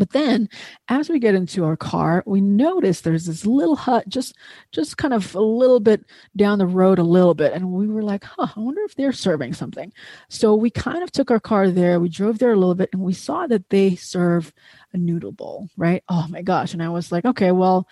But 0.00 0.10
then 0.12 0.48
as 0.88 1.10
we 1.10 1.18
get 1.18 1.34
into 1.34 1.62
our 1.66 1.76
car, 1.76 2.24
we 2.26 2.40
notice 2.40 3.02
there's 3.02 3.26
this 3.26 3.44
little 3.44 3.76
hut 3.76 4.08
just 4.08 4.34
just 4.72 4.96
kind 4.96 5.12
of 5.12 5.34
a 5.34 5.40
little 5.42 5.78
bit 5.78 6.06
down 6.34 6.58
the 6.58 6.66
road 6.66 6.98
a 6.98 7.02
little 7.02 7.34
bit. 7.34 7.52
And 7.52 7.70
we 7.70 7.86
were 7.86 8.02
like, 8.02 8.24
huh, 8.24 8.48
I 8.56 8.60
wonder 8.60 8.80
if 8.80 8.94
they're 8.94 9.12
serving 9.12 9.52
something. 9.52 9.92
So 10.30 10.54
we 10.54 10.70
kind 10.70 11.02
of 11.02 11.12
took 11.12 11.30
our 11.30 11.38
car 11.38 11.70
there, 11.70 12.00
we 12.00 12.08
drove 12.08 12.38
there 12.38 12.52
a 12.52 12.56
little 12.56 12.74
bit, 12.74 12.88
and 12.94 13.02
we 13.02 13.12
saw 13.12 13.46
that 13.48 13.68
they 13.68 13.94
serve 13.94 14.54
a 14.94 14.96
noodle 14.96 15.32
bowl, 15.32 15.68
right? 15.76 16.02
Oh 16.08 16.26
my 16.30 16.40
gosh. 16.40 16.72
And 16.72 16.82
I 16.82 16.88
was 16.88 17.12
like, 17.12 17.26
okay, 17.26 17.52
well, 17.52 17.86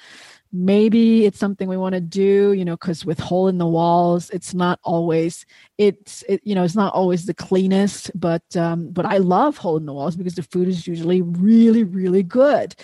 maybe 0.52 1.26
it's 1.26 1.38
something 1.38 1.68
we 1.68 1.76
want 1.76 1.94
to 1.94 2.00
do 2.00 2.52
you 2.52 2.64
know 2.64 2.74
because 2.74 3.04
with 3.04 3.18
hole 3.18 3.48
in 3.48 3.58
the 3.58 3.66
walls 3.66 4.30
it's 4.30 4.54
not 4.54 4.78
always 4.82 5.44
it's 5.76 6.22
it, 6.28 6.40
you 6.44 6.54
know 6.54 6.64
it's 6.64 6.74
not 6.74 6.94
always 6.94 7.26
the 7.26 7.34
cleanest 7.34 8.10
but 8.18 8.42
um 8.56 8.90
but 8.90 9.04
i 9.04 9.18
love 9.18 9.58
hole 9.58 9.76
in 9.76 9.86
the 9.86 9.92
walls 9.92 10.16
because 10.16 10.34
the 10.34 10.42
food 10.42 10.66
is 10.66 10.86
usually 10.86 11.20
really 11.20 11.84
really 11.84 12.22
good 12.22 12.74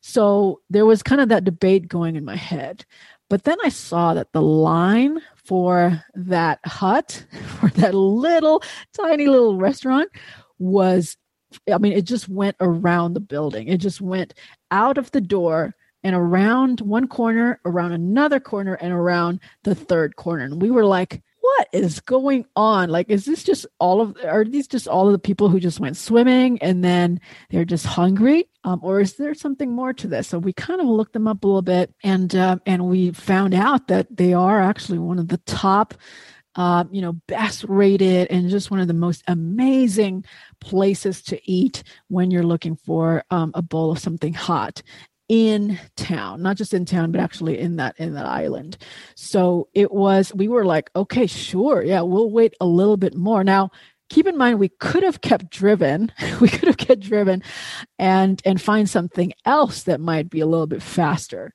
so 0.00 0.60
there 0.68 0.86
was 0.86 1.02
kind 1.02 1.20
of 1.20 1.28
that 1.28 1.44
debate 1.44 1.88
going 1.88 2.16
in 2.16 2.24
my 2.24 2.36
head 2.36 2.84
but 3.30 3.44
then 3.44 3.56
i 3.64 3.68
saw 3.68 4.14
that 4.14 4.32
the 4.32 4.42
line 4.42 5.20
for 5.36 6.02
that 6.14 6.58
hut 6.64 7.24
for 7.60 7.68
that 7.70 7.94
little 7.94 8.62
tiny 8.92 9.26
little 9.26 9.58
restaurant 9.58 10.10
was 10.58 11.16
I 11.70 11.76
mean, 11.76 11.92
it 11.92 12.06
just 12.06 12.30
went 12.30 12.56
around 12.60 13.12
the 13.12 13.20
building. 13.20 13.68
It 13.68 13.76
just 13.76 14.00
went 14.00 14.32
out 14.70 14.96
of 14.96 15.10
the 15.10 15.20
door 15.20 15.74
and 16.04 16.14
around 16.14 16.80
one 16.80 17.08
corner, 17.08 17.60
around 17.64 17.92
another 17.92 18.40
corner, 18.40 18.74
and 18.74 18.92
around 18.92 19.40
the 19.62 19.74
third 19.74 20.16
corner. 20.16 20.44
And 20.44 20.60
we 20.60 20.70
were 20.70 20.84
like, 20.84 21.22
what 21.40 21.68
is 21.72 22.00
going 22.00 22.46
on? 22.54 22.88
Like, 22.88 23.10
is 23.10 23.24
this 23.24 23.42
just 23.42 23.66
all 23.78 24.00
of, 24.00 24.16
are 24.24 24.44
these 24.44 24.68
just 24.68 24.86
all 24.86 25.06
of 25.06 25.12
the 25.12 25.18
people 25.18 25.48
who 25.48 25.58
just 25.58 25.80
went 25.80 25.96
swimming 25.96 26.60
and 26.62 26.84
then 26.84 27.20
they're 27.50 27.64
just 27.64 27.84
hungry? 27.84 28.48
Um, 28.64 28.80
or 28.82 29.00
is 29.00 29.14
there 29.14 29.34
something 29.34 29.70
more 29.70 29.92
to 29.92 30.06
this? 30.06 30.28
So 30.28 30.38
we 30.38 30.52
kind 30.52 30.80
of 30.80 30.86
looked 30.86 31.12
them 31.14 31.26
up 31.26 31.42
a 31.42 31.46
little 31.46 31.62
bit 31.62 31.92
and, 32.04 32.34
uh, 32.34 32.58
and 32.64 32.86
we 32.86 33.10
found 33.10 33.54
out 33.54 33.88
that 33.88 34.06
they 34.16 34.32
are 34.32 34.60
actually 34.60 34.98
one 34.98 35.18
of 35.18 35.28
the 35.28 35.38
top 35.38 35.94
uh, 36.54 36.84
you 36.90 37.00
know, 37.00 37.14
best 37.28 37.64
rated 37.64 38.30
and 38.30 38.50
just 38.50 38.70
one 38.70 38.78
of 38.78 38.86
the 38.86 38.94
most 38.94 39.22
amazing 39.26 40.24
places 40.60 41.22
to 41.22 41.40
eat 41.50 41.82
when 42.08 42.30
you're 42.30 42.42
looking 42.42 42.76
for 42.76 43.24
um, 43.30 43.52
a 43.54 43.62
bowl 43.62 43.90
of 43.90 43.98
something 43.98 44.34
hot 44.34 44.82
in 45.28 45.78
town 45.96 46.42
not 46.42 46.56
just 46.56 46.74
in 46.74 46.84
town 46.84 47.12
but 47.12 47.20
actually 47.20 47.58
in 47.58 47.76
that 47.76 47.98
in 47.98 48.14
that 48.14 48.26
island. 48.26 48.76
So 49.14 49.68
it 49.74 49.92
was 49.92 50.34
we 50.34 50.48
were 50.48 50.64
like 50.64 50.90
okay 50.94 51.26
sure 51.26 51.82
yeah 51.82 52.02
we'll 52.02 52.30
wait 52.30 52.54
a 52.60 52.66
little 52.66 52.96
bit 52.96 53.14
more. 53.14 53.44
Now 53.44 53.70
keep 54.10 54.26
in 54.26 54.36
mind 54.36 54.58
we 54.58 54.68
could 54.68 55.02
have 55.02 55.22
kept 55.22 55.50
driven 55.50 56.12
we 56.40 56.48
could 56.48 56.66
have 56.66 56.76
kept 56.76 57.00
driven 57.00 57.42
and 57.98 58.42
and 58.44 58.60
find 58.60 58.88
something 58.88 59.32
else 59.46 59.84
that 59.84 60.00
might 60.00 60.28
be 60.28 60.40
a 60.40 60.46
little 60.46 60.66
bit 60.66 60.82
faster. 60.82 61.52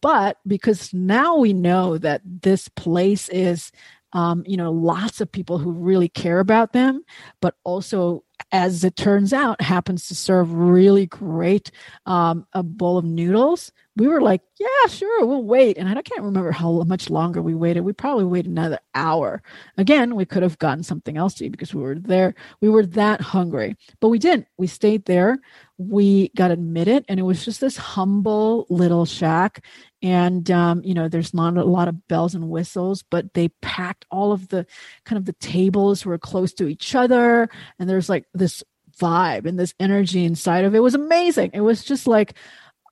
But 0.00 0.38
because 0.46 0.92
now 0.92 1.36
we 1.36 1.52
know 1.52 1.98
that 1.98 2.20
this 2.24 2.68
place 2.68 3.28
is 3.30 3.72
um, 4.12 4.42
you 4.46 4.56
know 4.56 4.72
lots 4.72 5.20
of 5.20 5.30
people 5.30 5.58
who 5.58 5.70
really 5.70 6.08
care 6.08 6.40
about 6.40 6.72
them 6.72 7.02
but 7.40 7.54
also 7.64 8.24
as 8.52 8.84
it 8.84 8.96
turns 8.96 9.32
out, 9.32 9.60
happens 9.60 10.08
to 10.08 10.14
serve 10.14 10.52
really 10.52 11.06
great 11.06 11.70
um, 12.06 12.46
a 12.52 12.62
bowl 12.62 12.98
of 12.98 13.04
noodles. 13.04 13.72
We 13.96 14.06
were 14.06 14.20
like, 14.20 14.42
yeah, 14.58 14.88
sure, 14.88 15.26
we'll 15.26 15.42
wait. 15.42 15.76
And 15.76 15.88
I 15.88 16.00
can't 16.00 16.22
remember 16.22 16.52
how 16.52 16.82
much 16.84 17.10
longer 17.10 17.42
we 17.42 17.54
waited. 17.54 17.80
We 17.80 17.92
probably 17.92 18.24
waited 18.24 18.50
another 18.50 18.78
hour. 18.94 19.42
Again, 19.76 20.14
we 20.14 20.24
could 20.24 20.42
have 20.44 20.58
gotten 20.58 20.84
something 20.84 21.16
else 21.16 21.34
to 21.34 21.46
eat 21.46 21.52
because 21.52 21.74
we 21.74 21.82
were 21.82 21.96
there. 21.96 22.34
We 22.60 22.68
were 22.68 22.86
that 22.86 23.20
hungry, 23.20 23.76
but 24.00 24.08
we 24.08 24.18
didn't. 24.18 24.46
We 24.56 24.68
stayed 24.68 25.04
there. 25.06 25.38
We 25.78 26.30
got 26.36 26.50
admitted, 26.50 27.04
and 27.08 27.20
it 27.20 27.24
was 27.24 27.44
just 27.44 27.60
this 27.60 27.76
humble 27.76 28.66
little 28.70 29.04
shack 29.04 29.64
and 30.02 30.50
um, 30.50 30.82
you 30.84 30.94
know 30.94 31.08
there's 31.08 31.34
not 31.34 31.56
a 31.56 31.64
lot 31.64 31.88
of 31.88 32.08
bells 32.08 32.34
and 32.34 32.48
whistles 32.48 33.02
but 33.10 33.34
they 33.34 33.48
packed 33.62 34.04
all 34.10 34.32
of 34.32 34.48
the 34.48 34.66
kind 35.04 35.18
of 35.18 35.24
the 35.24 35.32
tables 35.34 36.04
were 36.04 36.18
close 36.18 36.52
to 36.52 36.68
each 36.68 36.94
other 36.94 37.48
and 37.78 37.88
there's 37.88 38.08
like 38.08 38.24
this 38.34 38.62
vibe 38.98 39.46
and 39.46 39.58
this 39.58 39.74
energy 39.78 40.24
inside 40.24 40.64
of 40.64 40.74
it. 40.74 40.78
it 40.78 40.80
was 40.80 40.94
amazing 40.94 41.50
it 41.52 41.60
was 41.60 41.84
just 41.84 42.06
like 42.06 42.34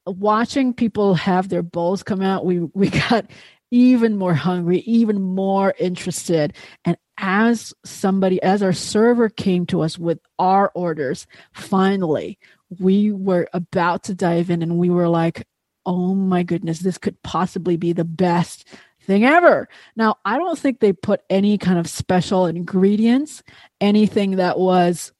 watching 0.07 0.73
people 0.73 1.15
have 1.15 1.49
their 1.49 1.63
bowls 1.63 2.03
come 2.03 2.23
out 2.23 2.45
we 2.45 2.61
we 2.75 2.91
got 2.91 3.27
even 3.71 4.17
more 4.17 4.35
hungry, 4.35 4.79
even 4.81 5.21
more 5.21 5.75
interested. 5.79 6.55
And 6.85 6.97
as 7.19 7.75
somebody, 7.85 8.43
as 8.43 8.63
our 8.63 8.73
server 8.73 9.29
came 9.29 9.67
to 9.67 9.83
us 9.83 9.99
with 9.99 10.19
our 10.39 10.71
orders, 10.75 11.27
finally, 11.53 12.39
we 12.79 13.13
were 13.13 13.49
about 13.53 14.05
to 14.05 14.15
dive 14.15 14.51
in 14.51 14.63
and 14.63 14.79
we 14.79 14.91
were 14.91 15.09
like, 15.09 15.47
oh 15.87 16.15
my 16.15 16.43
goodness, 16.43 16.81
this 16.81 16.99
could 16.99 17.23
possibly 17.23 17.77
be 17.77 17.93
the 17.93 18.05
best 18.05 18.67
thing 19.03 19.25
ever. 19.25 19.69
Now, 19.95 20.17
I 20.25 20.37
don't 20.37 20.59
think 20.59 20.81
they 20.81 20.93
put 20.93 21.23
any 21.31 21.57
kind 21.57 21.79
of 21.79 21.89
special 21.89 22.47
ingredients, 22.47 23.43
anything 23.81 24.33
that 24.37 24.59
was 24.59 25.13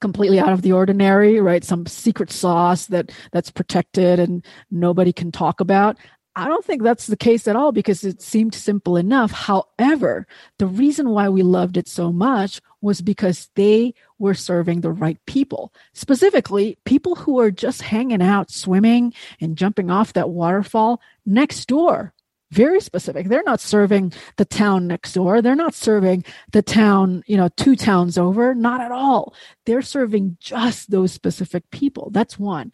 completely 0.00 0.40
out 0.40 0.52
of 0.52 0.62
the 0.62 0.72
ordinary, 0.72 1.40
right? 1.40 1.64
Some 1.64 1.86
secret 1.86 2.30
sauce 2.30 2.86
that 2.86 3.12
that's 3.32 3.50
protected 3.50 4.18
and 4.18 4.44
nobody 4.70 5.12
can 5.12 5.32
talk 5.32 5.60
about. 5.60 5.98
I 6.36 6.46
don't 6.46 6.64
think 6.64 6.82
that's 6.82 7.08
the 7.08 7.16
case 7.16 7.48
at 7.48 7.56
all 7.56 7.72
because 7.72 8.04
it 8.04 8.22
seemed 8.22 8.54
simple 8.54 8.96
enough. 8.96 9.32
However, 9.32 10.26
the 10.58 10.66
reason 10.66 11.10
why 11.10 11.28
we 11.28 11.42
loved 11.42 11.76
it 11.76 11.88
so 11.88 12.12
much 12.12 12.60
was 12.80 13.02
because 13.02 13.50
they 13.56 13.94
were 14.20 14.34
serving 14.34 14.82
the 14.82 14.92
right 14.92 15.18
people. 15.26 15.72
Specifically, 15.94 16.78
people 16.84 17.16
who 17.16 17.40
are 17.40 17.50
just 17.50 17.82
hanging 17.82 18.22
out, 18.22 18.50
swimming 18.50 19.12
and 19.40 19.56
jumping 19.56 19.90
off 19.90 20.12
that 20.12 20.30
waterfall 20.30 21.00
next 21.26 21.66
door 21.66 22.14
very 22.50 22.80
specific. 22.80 23.28
They're 23.28 23.42
not 23.44 23.60
serving 23.60 24.12
the 24.36 24.44
town 24.44 24.86
next 24.88 25.12
door. 25.12 25.40
They're 25.40 25.54
not 25.54 25.74
serving 25.74 26.24
the 26.52 26.62
town, 26.62 27.22
you 27.26 27.36
know, 27.36 27.48
two 27.56 27.76
towns 27.76 28.18
over. 28.18 28.54
Not 28.54 28.80
at 28.80 28.90
all. 28.90 29.34
They're 29.66 29.82
serving 29.82 30.36
just 30.40 30.90
those 30.90 31.12
specific 31.12 31.70
people. 31.70 32.10
That's 32.10 32.38
one. 32.38 32.72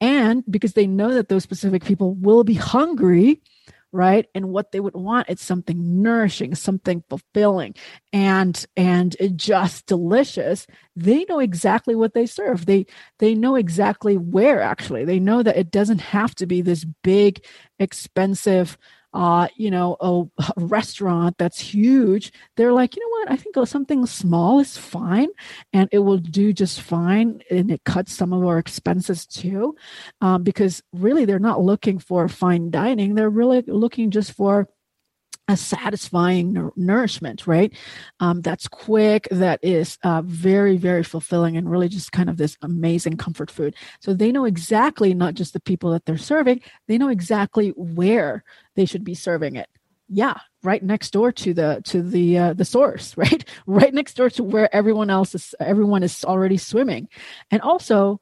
And 0.00 0.44
because 0.50 0.72
they 0.72 0.86
know 0.86 1.12
that 1.12 1.28
those 1.28 1.42
specific 1.42 1.84
people 1.84 2.14
will 2.14 2.44
be 2.44 2.54
hungry, 2.54 3.42
right? 3.92 4.26
And 4.34 4.50
what 4.50 4.72
they 4.72 4.80
would 4.80 4.94
want 4.94 5.28
it's 5.28 5.44
something 5.44 6.02
nourishing 6.02 6.54
something 6.54 7.02
fulfilling. 7.08 7.74
And 8.12 8.64
and 8.76 9.16
just 9.36 9.86
delicious. 9.86 10.66
They 10.96 11.24
know 11.28 11.38
exactly 11.38 11.94
what 11.94 12.14
they 12.14 12.26
serve. 12.26 12.66
They 12.66 12.86
they 13.18 13.34
know 13.34 13.56
exactly 13.56 14.16
where 14.16 14.60
actually. 14.60 15.04
They 15.04 15.18
know 15.18 15.42
that 15.42 15.56
it 15.56 15.70
doesn't 15.70 16.00
have 16.00 16.34
to 16.36 16.46
be 16.46 16.60
this 16.60 16.84
big 17.02 17.44
expensive 17.78 18.76
uh, 19.14 19.48
you 19.56 19.70
know, 19.70 19.96
a, 20.00 20.42
a, 20.42 20.52
restaurant 20.58 21.36
that's 21.38 21.58
huge, 21.58 22.32
they're 22.56 22.72
like, 22.72 22.94
you 22.94 23.02
know 23.02 23.20
what? 23.20 23.32
I 23.32 23.36
think 23.36 23.56
something 23.66 24.04
small 24.06 24.60
is 24.60 24.76
fine 24.76 25.28
and 25.72 25.88
it 25.92 26.00
will 26.00 26.18
do 26.18 26.52
just 26.52 26.82
fine. 26.82 27.42
And 27.50 27.70
it 27.70 27.82
cuts 27.84 28.12
some 28.12 28.32
of 28.32 28.44
our 28.44 28.58
expenses 28.58 29.26
too. 29.26 29.76
Um, 30.20 30.42
because 30.42 30.82
really, 30.92 31.24
they're 31.24 31.38
not 31.38 31.62
looking 31.62 31.98
for 31.98 32.28
fine 32.28 32.70
dining. 32.70 33.14
They're 33.14 33.30
really 33.30 33.62
looking 33.62 34.10
just 34.10 34.32
for 34.32 34.68
a 35.48 35.56
satisfying 35.56 36.70
nourishment, 36.76 37.46
right? 37.46 37.72
Um, 38.20 38.42
that's 38.42 38.68
quick, 38.68 39.26
that 39.30 39.58
is 39.62 39.98
uh, 40.04 40.22
very, 40.22 40.76
very 40.76 41.02
fulfilling, 41.02 41.56
and 41.56 41.70
really 41.70 41.88
just 41.88 42.12
kind 42.12 42.28
of 42.28 42.36
this 42.36 42.56
amazing 42.62 43.16
comfort 43.16 43.50
food. 43.50 43.74
So 44.00 44.12
they 44.12 44.30
know 44.30 44.44
exactly 44.44 45.14
not 45.14 45.34
just 45.34 45.54
the 45.54 45.60
people 45.60 45.90
that 45.92 46.04
they're 46.04 46.18
serving, 46.18 46.60
they 46.86 46.98
know 46.98 47.08
exactly 47.08 47.70
where 47.70 48.44
they 48.76 48.84
should 48.84 49.04
be 49.04 49.14
serving 49.14 49.56
it. 49.56 49.68
Yeah, 50.10 50.34
right 50.62 50.82
next 50.82 51.12
door 51.12 51.32
to 51.32 51.54
the 51.54 51.82
to 51.84 52.02
the 52.02 52.38
uh, 52.38 52.52
the 52.54 52.64
source, 52.64 53.16
right? 53.16 53.44
Right 53.66 53.92
next 53.92 54.14
door 54.14 54.30
to 54.30 54.44
where 54.44 54.74
everyone 54.74 55.10
else 55.10 55.34
is, 55.34 55.54
everyone 55.60 56.02
is 56.02 56.24
already 56.24 56.58
swimming, 56.58 57.08
and 57.50 57.62
also 57.62 58.20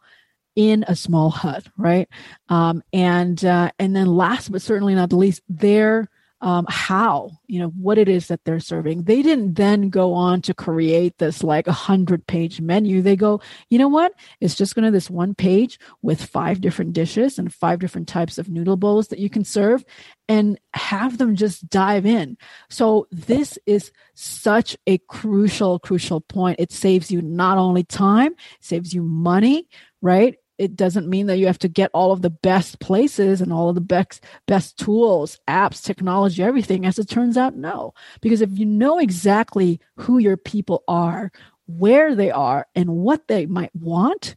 in 0.54 0.84
a 0.88 0.96
small 0.96 1.30
hut, 1.30 1.66
right? 1.76 2.08
Um, 2.48 2.82
and 2.92 3.44
uh, 3.44 3.70
and 3.78 3.94
then 3.94 4.06
last 4.06 4.50
but 4.50 4.62
certainly 4.62 4.94
not 4.94 5.10
the 5.10 5.16
least, 5.16 5.42
they're 5.48 6.08
um, 6.42 6.66
how 6.68 7.31
you 7.46 7.59
know 7.59 7.68
what 7.68 7.96
it 7.96 8.09
is 8.09 8.29
that 8.29 8.44
they're 8.44 8.61
serving. 8.61 9.05
They 9.05 9.22
didn't 9.22 9.55
then 9.55 9.88
go 9.88 10.12
on 10.12 10.42
to 10.42 10.55
create 10.55 11.16
this 11.18 11.42
like 11.42 11.66
a 11.66 11.72
hundred 11.72 12.27
page 12.27 12.61
menu. 12.61 13.01
They 13.01 13.16
go 13.16 13.40
you 13.70 13.79
know 13.79 13.88
what? 13.88 14.12
It's 14.40 14.55
just 14.55 14.75
going 14.75 14.85
to 14.85 14.90
this 14.90 15.09
one 15.09 15.35
page 15.35 15.79
with 16.03 16.22
five 16.22 16.61
different 16.61 16.92
dishes 16.92 17.38
and 17.38 17.53
five 17.53 17.79
different 17.79 18.09
types 18.09 18.38
of 18.38 18.49
noodle 18.49 18.77
bowls 18.77 19.09
that 19.09 19.18
you 19.18 19.31
can 19.31 19.44
serve 19.44 19.85
and 20.29 20.59
have 20.75 21.18
them 21.18 21.37
just 21.37 21.68
dive 21.70 22.05
in. 22.05 22.37
So 22.68 23.07
this 23.11 23.59
is 23.64 23.90
such 24.14 24.77
a 24.87 24.99
crucial 24.99 25.79
crucial 25.79 26.20
point. 26.20 26.61
It 26.61 26.70
saves 26.70 27.11
you 27.11 27.22
not 27.22 27.57
only 27.57 27.85
time 27.85 28.35
saves 28.61 28.92
you 28.92 29.03
money 29.03 29.68
right 30.03 30.37
it 30.58 30.76
doesn't 30.76 31.08
mean 31.08 31.26
that 31.26 31.38
you 31.38 31.46
have 31.46 31.58
to 31.58 31.68
get 31.68 31.90
all 31.92 32.12
of 32.12 32.22
the 32.22 32.30
best 32.30 32.80
places 32.80 33.40
and 33.40 33.52
all 33.52 33.68
of 33.68 33.74
the 33.74 33.80
best 33.80 34.24
best 34.46 34.78
tools 34.78 35.38
apps 35.48 35.82
technology 35.82 36.42
everything. 36.42 36.86
As 36.86 36.98
it 36.98 37.08
turns 37.08 37.36
out 37.36 37.56
no. 37.56 37.94
Because 38.20 38.40
if 38.40 38.58
you 38.58 38.66
know 38.66 38.98
exactly 38.98 39.80
who 39.96 40.18
your 40.18 40.36
people 40.36 40.82
are 40.88 41.30
where 41.66 42.14
they 42.14 42.30
are 42.30 42.66
and 42.74 42.88
what 42.90 43.26
they 43.28 43.46
might 43.46 43.74
want 43.74 44.36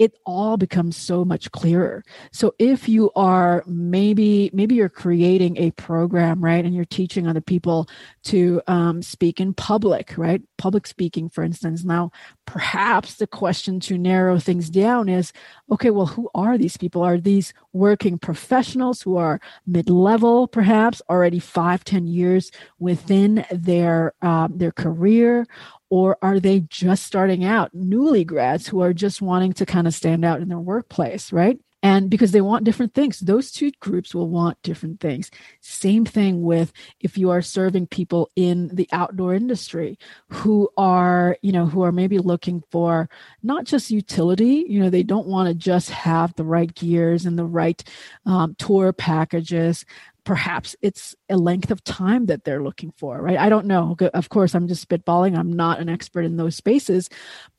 it 0.00 0.18
all 0.24 0.56
becomes 0.56 0.96
so 0.96 1.26
much 1.26 1.52
clearer. 1.52 2.02
So 2.32 2.54
if 2.58 2.88
you 2.88 3.10
are 3.14 3.62
maybe 3.66 4.50
maybe 4.54 4.74
you're 4.74 4.88
creating 4.88 5.58
a 5.58 5.72
program 5.72 6.42
right 6.42 6.64
and 6.64 6.74
you're 6.74 6.86
teaching 6.86 7.26
other 7.26 7.42
people 7.42 7.86
to 8.24 8.62
um, 8.66 9.02
speak 9.02 9.40
in 9.40 9.52
public 9.52 10.14
right? 10.16 10.40
Public 10.56 10.86
speaking 10.86 11.28
for 11.28 11.44
instance. 11.44 11.84
Now 11.84 12.12
perhaps 12.46 13.16
the 13.16 13.26
question 13.26 13.78
to 13.80 13.98
narrow 13.98 14.38
things 14.38 14.70
down 14.70 15.10
is 15.10 15.34
okay 15.70 15.90
well 15.90 16.06
who 16.06 16.30
are 16.34 16.56
these 16.56 16.78
people? 16.78 17.02
Are 17.02 17.18
these 17.18 17.52
working 17.74 18.18
professionals 18.18 19.02
who 19.02 19.18
are 19.18 19.38
mid-level 19.66 20.48
perhaps 20.48 21.02
already 21.10 21.38
five 21.38 21.84
ten 21.84 22.06
years 22.06 22.50
within 22.78 23.44
their 23.52 24.14
uh, 24.22 24.48
their 24.50 24.72
career 24.72 25.46
or 25.90 26.16
are 26.22 26.40
they 26.40 26.60
just 26.60 27.04
starting 27.04 27.44
out, 27.44 27.74
newly 27.74 28.24
grads 28.24 28.68
who 28.68 28.80
are 28.80 28.94
just 28.94 29.20
wanting 29.20 29.52
to 29.54 29.66
kind 29.66 29.86
of 29.86 29.94
stand 29.94 30.24
out 30.24 30.40
in 30.40 30.48
their 30.48 30.58
workplace, 30.58 31.32
right? 31.32 31.58
And 31.82 32.10
because 32.10 32.32
they 32.32 32.42
want 32.42 32.64
different 32.64 32.92
things, 32.92 33.20
those 33.20 33.50
two 33.50 33.72
groups 33.80 34.14
will 34.14 34.28
want 34.28 34.60
different 34.62 35.00
things. 35.00 35.30
Same 35.62 36.04
thing 36.04 36.42
with 36.42 36.72
if 37.00 37.16
you 37.16 37.30
are 37.30 37.40
serving 37.40 37.86
people 37.86 38.30
in 38.36 38.68
the 38.68 38.86
outdoor 38.92 39.34
industry 39.34 39.98
who 40.28 40.68
are, 40.76 41.38
you 41.40 41.52
know, 41.52 41.64
who 41.64 41.82
are 41.82 41.92
maybe 41.92 42.18
looking 42.18 42.62
for 42.70 43.08
not 43.42 43.64
just 43.64 43.90
utility, 43.90 44.66
you 44.68 44.78
know, 44.78 44.90
they 44.90 45.02
don't 45.02 45.26
want 45.26 45.48
to 45.48 45.54
just 45.54 45.88
have 45.90 46.34
the 46.34 46.44
right 46.44 46.74
gears 46.74 47.24
and 47.24 47.38
the 47.38 47.46
right 47.46 47.82
um, 48.26 48.54
tour 48.58 48.92
packages, 48.92 49.86
perhaps 50.24 50.76
it's 50.82 51.14
a 51.28 51.36
length 51.36 51.70
of 51.70 51.82
time 51.84 52.26
that 52.26 52.44
they're 52.44 52.62
looking 52.62 52.92
for 52.96 53.20
right? 53.20 53.38
I 53.38 53.48
don't 53.48 53.66
know. 53.66 53.96
Of 54.14 54.28
course 54.28 54.54
i'm 54.54 54.68
just 54.68 54.88
spitballing. 54.88 55.36
I'm 55.36 55.52
not 55.52 55.80
an 55.80 55.88
expert 55.88 56.24
in 56.24 56.36
those 56.36 56.56
spaces 56.56 57.08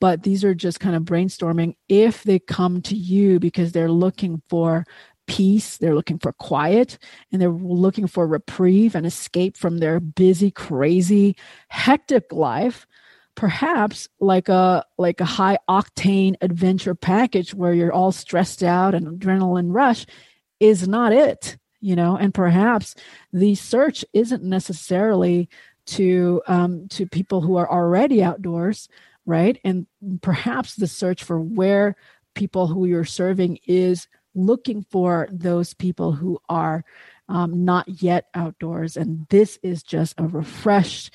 but 0.00 0.22
these 0.22 0.44
are 0.44 0.54
just 0.54 0.80
kind 0.80 0.96
of 0.96 1.02
brainstorming 1.02 1.74
if 1.88 2.22
they 2.24 2.38
come 2.38 2.82
to 2.82 2.96
you 2.96 3.38
because 3.38 3.72
they're 3.72 3.90
looking 3.90 4.42
for 4.48 4.84
peace 5.26 5.78
they're 5.78 5.94
looking 5.94 6.18
for 6.18 6.32
quiet 6.32 6.98
and 7.30 7.40
they're 7.40 7.48
looking 7.48 8.06
for 8.06 8.26
reprieve 8.26 8.94
and 8.94 9.06
escape 9.06 9.56
from 9.56 9.78
their 9.78 10.00
busy 10.00 10.50
crazy 10.50 11.36
hectic 11.68 12.32
life. 12.32 12.86
Perhaps 13.34 14.08
like 14.20 14.50
a 14.50 14.84
like 14.98 15.20
a 15.20 15.24
high 15.24 15.58
octane 15.68 16.34
adventure 16.42 16.94
package 16.94 17.54
where 17.54 17.72
you're 17.72 17.92
all 17.92 18.12
stressed 18.12 18.62
out 18.62 18.94
and 18.94 19.06
adrenaline 19.06 19.72
rush 19.72 20.04
is 20.60 20.86
not 20.86 21.12
it 21.12 21.56
you 21.82 21.94
know 21.94 22.16
and 22.16 22.32
perhaps 22.32 22.94
the 23.32 23.54
search 23.54 24.04
isn't 24.14 24.42
necessarily 24.42 25.48
to 25.84 26.40
um, 26.46 26.88
to 26.88 27.06
people 27.06 27.42
who 27.42 27.56
are 27.56 27.70
already 27.70 28.22
outdoors 28.22 28.88
right? 29.26 29.58
And 29.64 29.86
perhaps 30.20 30.74
the 30.74 30.86
search 30.86 31.22
for 31.22 31.40
where 31.40 31.96
people 32.34 32.66
who 32.66 32.86
you're 32.86 33.04
serving 33.04 33.58
is 33.66 34.08
looking 34.34 34.84
for 34.90 35.28
those 35.30 35.74
people 35.74 36.12
who 36.12 36.40
are 36.48 36.84
um, 37.28 37.64
not 37.64 38.02
yet 38.02 38.26
outdoors. 38.34 38.96
And 38.96 39.26
this 39.28 39.58
is 39.62 39.82
just 39.82 40.18
a 40.18 40.26
refreshed 40.26 41.14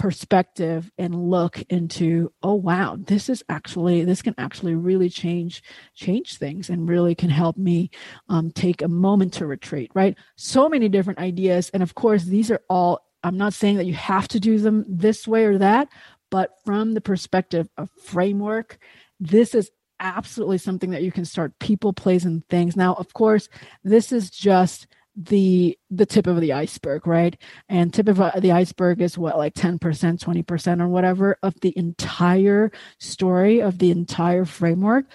perspective 0.00 0.90
and 0.96 1.14
look 1.14 1.62
into 1.68 2.32
oh 2.42 2.54
wow 2.54 2.96
this 2.98 3.28
is 3.28 3.44
actually 3.50 4.02
this 4.02 4.22
can 4.22 4.34
actually 4.38 4.74
really 4.74 5.10
change 5.10 5.62
change 5.94 6.38
things 6.38 6.70
and 6.70 6.88
really 6.88 7.14
can 7.14 7.28
help 7.28 7.58
me 7.58 7.90
um, 8.30 8.50
take 8.50 8.80
a 8.80 8.88
moment 8.88 9.30
to 9.34 9.44
retreat 9.44 9.90
right? 9.94 10.16
So 10.36 10.70
many 10.70 10.88
different 10.88 11.18
ideas. 11.18 11.68
And 11.74 11.82
of 11.82 11.94
course 11.94 12.24
these 12.24 12.50
are 12.50 12.62
all 12.70 13.00
i'm 13.22 13.36
not 13.36 13.52
saying 13.52 13.76
that 13.76 13.84
you 13.84 13.92
have 13.92 14.26
to 14.26 14.40
do 14.40 14.58
them 14.58 14.86
this 14.88 15.28
way 15.28 15.44
or 15.44 15.58
that 15.58 15.88
but 16.30 16.52
from 16.64 16.94
the 16.94 17.02
perspective 17.02 17.68
of 17.76 17.90
framework 17.90 18.78
this 19.20 19.54
is 19.54 19.70
absolutely 20.00 20.56
something 20.56 20.90
that 20.90 21.02
you 21.02 21.12
can 21.12 21.26
start 21.26 21.58
people 21.58 21.92
plays 21.92 22.24
and 22.24 22.46
things. 22.48 22.74
Now 22.74 22.94
of 22.94 23.12
course 23.12 23.48
this 23.84 24.12
is 24.12 24.30
just 24.30 24.86
the 25.16 25.76
the 25.90 26.06
tip 26.06 26.26
of 26.26 26.40
the 26.40 26.52
iceberg 26.52 27.06
right 27.06 27.36
and 27.68 27.92
tip 27.92 28.08
of 28.08 28.20
uh, 28.20 28.32
the 28.38 28.52
iceberg 28.52 29.00
is 29.00 29.18
what 29.18 29.36
like 29.36 29.54
10% 29.54 29.78
20% 29.78 30.80
or 30.80 30.88
whatever 30.88 31.36
of 31.42 31.58
the 31.60 31.76
entire 31.76 32.70
story 32.98 33.60
of 33.60 33.78
the 33.78 33.90
entire 33.90 34.44
framework 34.44 35.06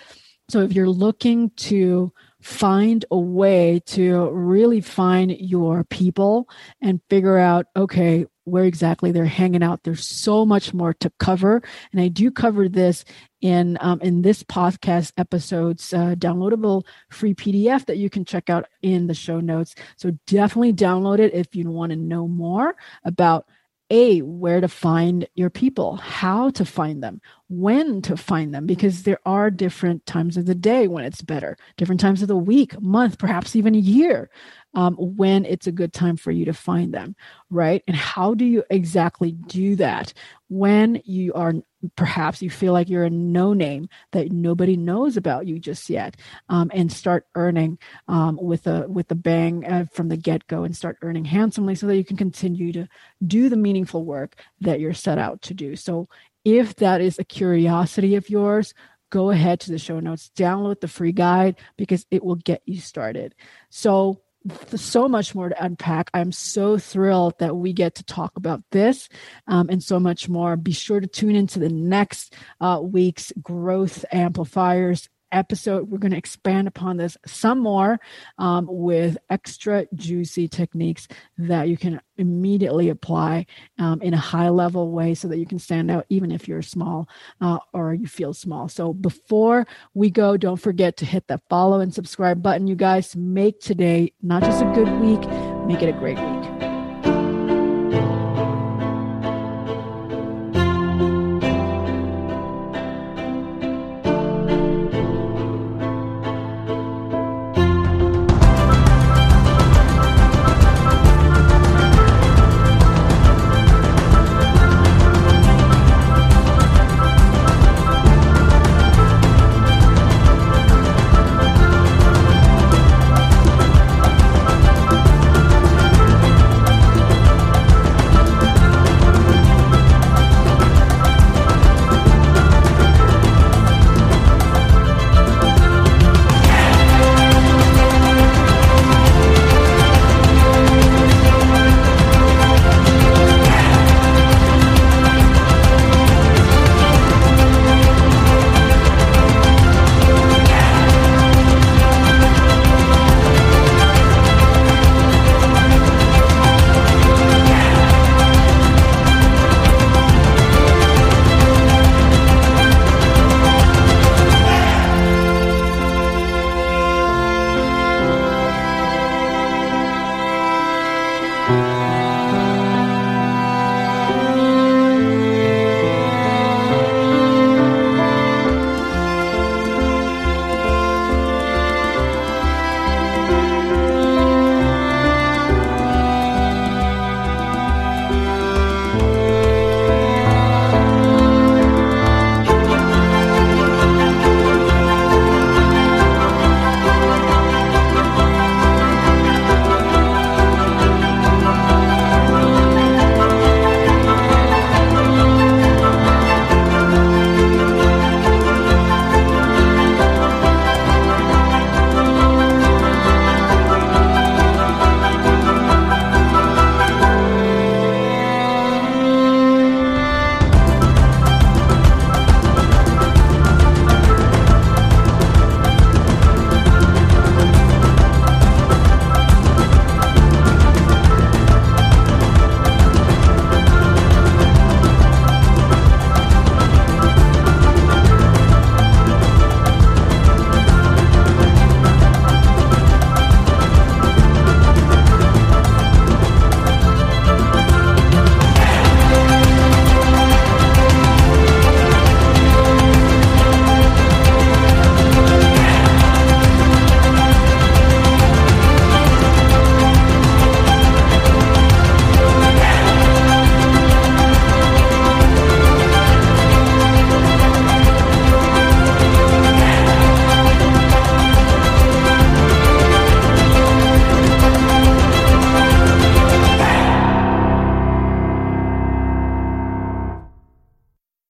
So 0.49 0.61
if 0.61 0.73
you're 0.73 0.89
looking 0.89 1.49
to 1.57 2.13
find 2.45 3.05
a 3.09 3.17
way 3.17 3.81
to 3.87 4.29
really 4.29 4.79
find 4.79 5.31
your 5.31 5.83
people 5.85 6.47
and 6.79 7.01
figure 7.09 7.39
out, 7.39 7.65
okay, 7.75 8.27
where 8.43 8.65
exactly 8.65 9.11
they're 9.11 9.25
hanging 9.25 9.63
out. 9.63 9.81
There's 9.83 10.05
so 10.05 10.45
much 10.45 10.71
more 10.71 10.93
to 10.93 11.11
cover, 11.19 11.63
and 11.91 11.99
I 11.99 12.09
do 12.09 12.29
cover 12.29 12.69
this 12.69 13.03
in 13.45 13.77
um, 13.79 14.01
in 14.01 14.23
this 14.23 14.41
podcast 14.41 15.13
episode's 15.19 15.93
uh, 15.93 16.15
downloadable 16.17 16.83
free 17.11 17.35
PDF 17.35 17.85
that 17.85 17.97
you 17.97 18.09
can 18.09 18.25
check 18.25 18.49
out 18.49 18.65
in 18.81 19.05
the 19.05 19.13
show 19.13 19.39
notes. 19.39 19.75
So 19.97 20.17
definitely 20.25 20.73
download 20.73 21.19
it 21.19 21.31
if 21.35 21.55
you 21.55 21.69
want 21.69 21.91
to 21.91 21.95
know 21.95 22.27
more 22.27 22.75
about 23.03 23.47
a 23.91 24.21
where 24.21 24.61
to 24.61 24.67
find 24.67 25.27
your 25.35 25.51
people 25.51 25.97
how 25.97 26.49
to 26.49 26.65
find 26.65 27.03
them 27.03 27.21
when 27.49 28.01
to 28.01 28.17
find 28.17 28.51
them 28.51 28.65
because 28.65 29.03
there 29.03 29.19
are 29.27 29.51
different 29.51 30.03
times 30.07 30.37
of 30.37 30.47
the 30.47 30.55
day 30.55 30.87
when 30.87 31.05
it's 31.05 31.21
better 31.21 31.55
different 31.77 32.01
times 32.01 32.23
of 32.23 32.27
the 32.27 32.35
week 32.35 32.81
month 32.81 33.19
perhaps 33.19 33.55
even 33.55 33.75
a 33.75 33.77
year 33.77 34.27
um, 34.75 34.95
when 34.95 35.45
it's 35.45 35.67
a 35.67 35.71
good 35.71 35.93
time 35.93 36.17
for 36.17 36.31
you 36.31 36.45
to 36.45 36.53
find 36.53 36.93
them, 36.93 37.15
right? 37.49 37.83
And 37.87 37.95
how 37.95 38.33
do 38.33 38.45
you 38.45 38.63
exactly 38.69 39.31
do 39.31 39.75
that 39.77 40.13
when 40.49 41.01
you 41.05 41.33
are 41.33 41.53
perhaps 41.95 42.41
you 42.41 42.49
feel 42.49 42.73
like 42.73 42.89
you're 42.89 43.03
a 43.03 43.09
no 43.09 43.53
name 43.53 43.87
that 44.11 44.31
nobody 44.31 44.75
knows 44.75 45.17
about 45.17 45.45
you 45.47 45.59
just 45.59 45.89
yet, 45.89 46.17
um, 46.49 46.71
and 46.73 46.91
start 46.91 47.25
earning 47.35 47.77
um, 48.07 48.37
with 48.41 48.67
a 48.67 48.85
with 48.87 49.09
a 49.11 49.15
bang 49.15 49.65
uh, 49.65 49.85
from 49.93 50.09
the 50.09 50.17
get 50.17 50.45
go, 50.47 50.63
and 50.63 50.75
start 50.75 50.97
earning 51.01 51.25
handsomely 51.25 51.75
so 51.75 51.87
that 51.87 51.97
you 51.97 52.05
can 52.05 52.17
continue 52.17 52.71
to 52.73 52.87
do 53.25 53.49
the 53.49 53.57
meaningful 53.57 54.03
work 54.03 54.35
that 54.61 54.79
you're 54.79 54.93
set 54.93 55.17
out 55.17 55.41
to 55.43 55.53
do. 55.53 55.75
So 55.75 56.09
if 56.43 56.75
that 56.75 57.01
is 57.01 57.17
a 57.17 57.23
curiosity 57.23 58.15
of 58.15 58.29
yours, 58.29 58.73
go 59.09 59.29
ahead 59.29 59.59
to 59.61 59.71
the 59.71 59.79
show 59.79 59.99
notes, 59.99 60.31
download 60.35 60.81
the 60.81 60.87
free 60.87 61.11
guide 61.11 61.55
because 61.77 62.05
it 62.11 62.23
will 62.23 62.35
get 62.35 62.61
you 62.65 62.79
started. 62.79 63.33
So 63.69 64.21
so 64.75 65.07
much 65.07 65.33
more 65.33 65.49
to 65.49 65.63
unpack. 65.63 66.09
I'm 66.13 66.31
so 66.31 66.77
thrilled 66.77 67.39
that 67.39 67.55
we 67.55 67.73
get 67.73 67.95
to 67.95 68.03
talk 68.03 68.33
about 68.35 68.61
this 68.71 69.09
um, 69.47 69.69
and 69.69 69.81
so 69.81 69.99
much 69.99 70.29
more. 70.29 70.55
Be 70.55 70.71
sure 70.71 70.99
to 70.99 71.07
tune 71.07 71.35
into 71.35 71.59
the 71.59 71.69
next 71.69 72.35
uh, 72.61 72.79
week's 72.81 73.31
Growth 73.41 74.05
Amplifiers 74.11 75.09
episode, 75.35 75.89
we're 75.89 75.99
going 75.99 76.11
to 76.11 76.17
expand 76.17 76.67
upon 76.67 76.97
this 76.97 77.17
some 77.25 77.59
more 77.59 77.99
um, 78.37 78.67
with 78.69 79.17
extra 79.29 79.85
juicy 79.93 80.47
techniques 80.47 81.07
that 81.37 81.67
you 81.67 81.77
can 81.77 82.01
immediately 82.17 82.89
apply 82.89 83.45
um, 83.77 84.01
in 84.01 84.13
a 84.13 84.17
high 84.17 84.49
level 84.49 84.91
way 84.91 85.13
so 85.13 85.27
that 85.27 85.37
you 85.37 85.45
can 85.45 85.59
stand 85.59 85.91
out 85.91 86.05
even 86.09 86.31
if 86.31 86.47
you're 86.47 86.61
small 86.61 87.07
uh, 87.41 87.59
or 87.73 87.93
you 87.93 88.07
feel 88.07 88.33
small. 88.33 88.67
So 88.69 88.93
before 88.93 89.67
we 89.93 90.09
go, 90.09 90.37
don't 90.37 90.57
forget 90.57 90.97
to 90.97 91.05
hit 91.05 91.27
that 91.27 91.41
follow 91.49 91.81
and 91.81 91.93
subscribe 91.93 92.41
button, 92.41 92.67
you 92.67 92.75
guys. 92.75 93.15
Make 93.15 93.59
today 93.59 94.13
not 94.21 94.43
just 94.43 94.61
a 94.61 94.71
good 94.73 94.89
week, 95.01 95.21
make 95.67 95.81
it 95.81 95.89
a 95.89 95.97
great 95.99 96.17
week. 96.17 96.64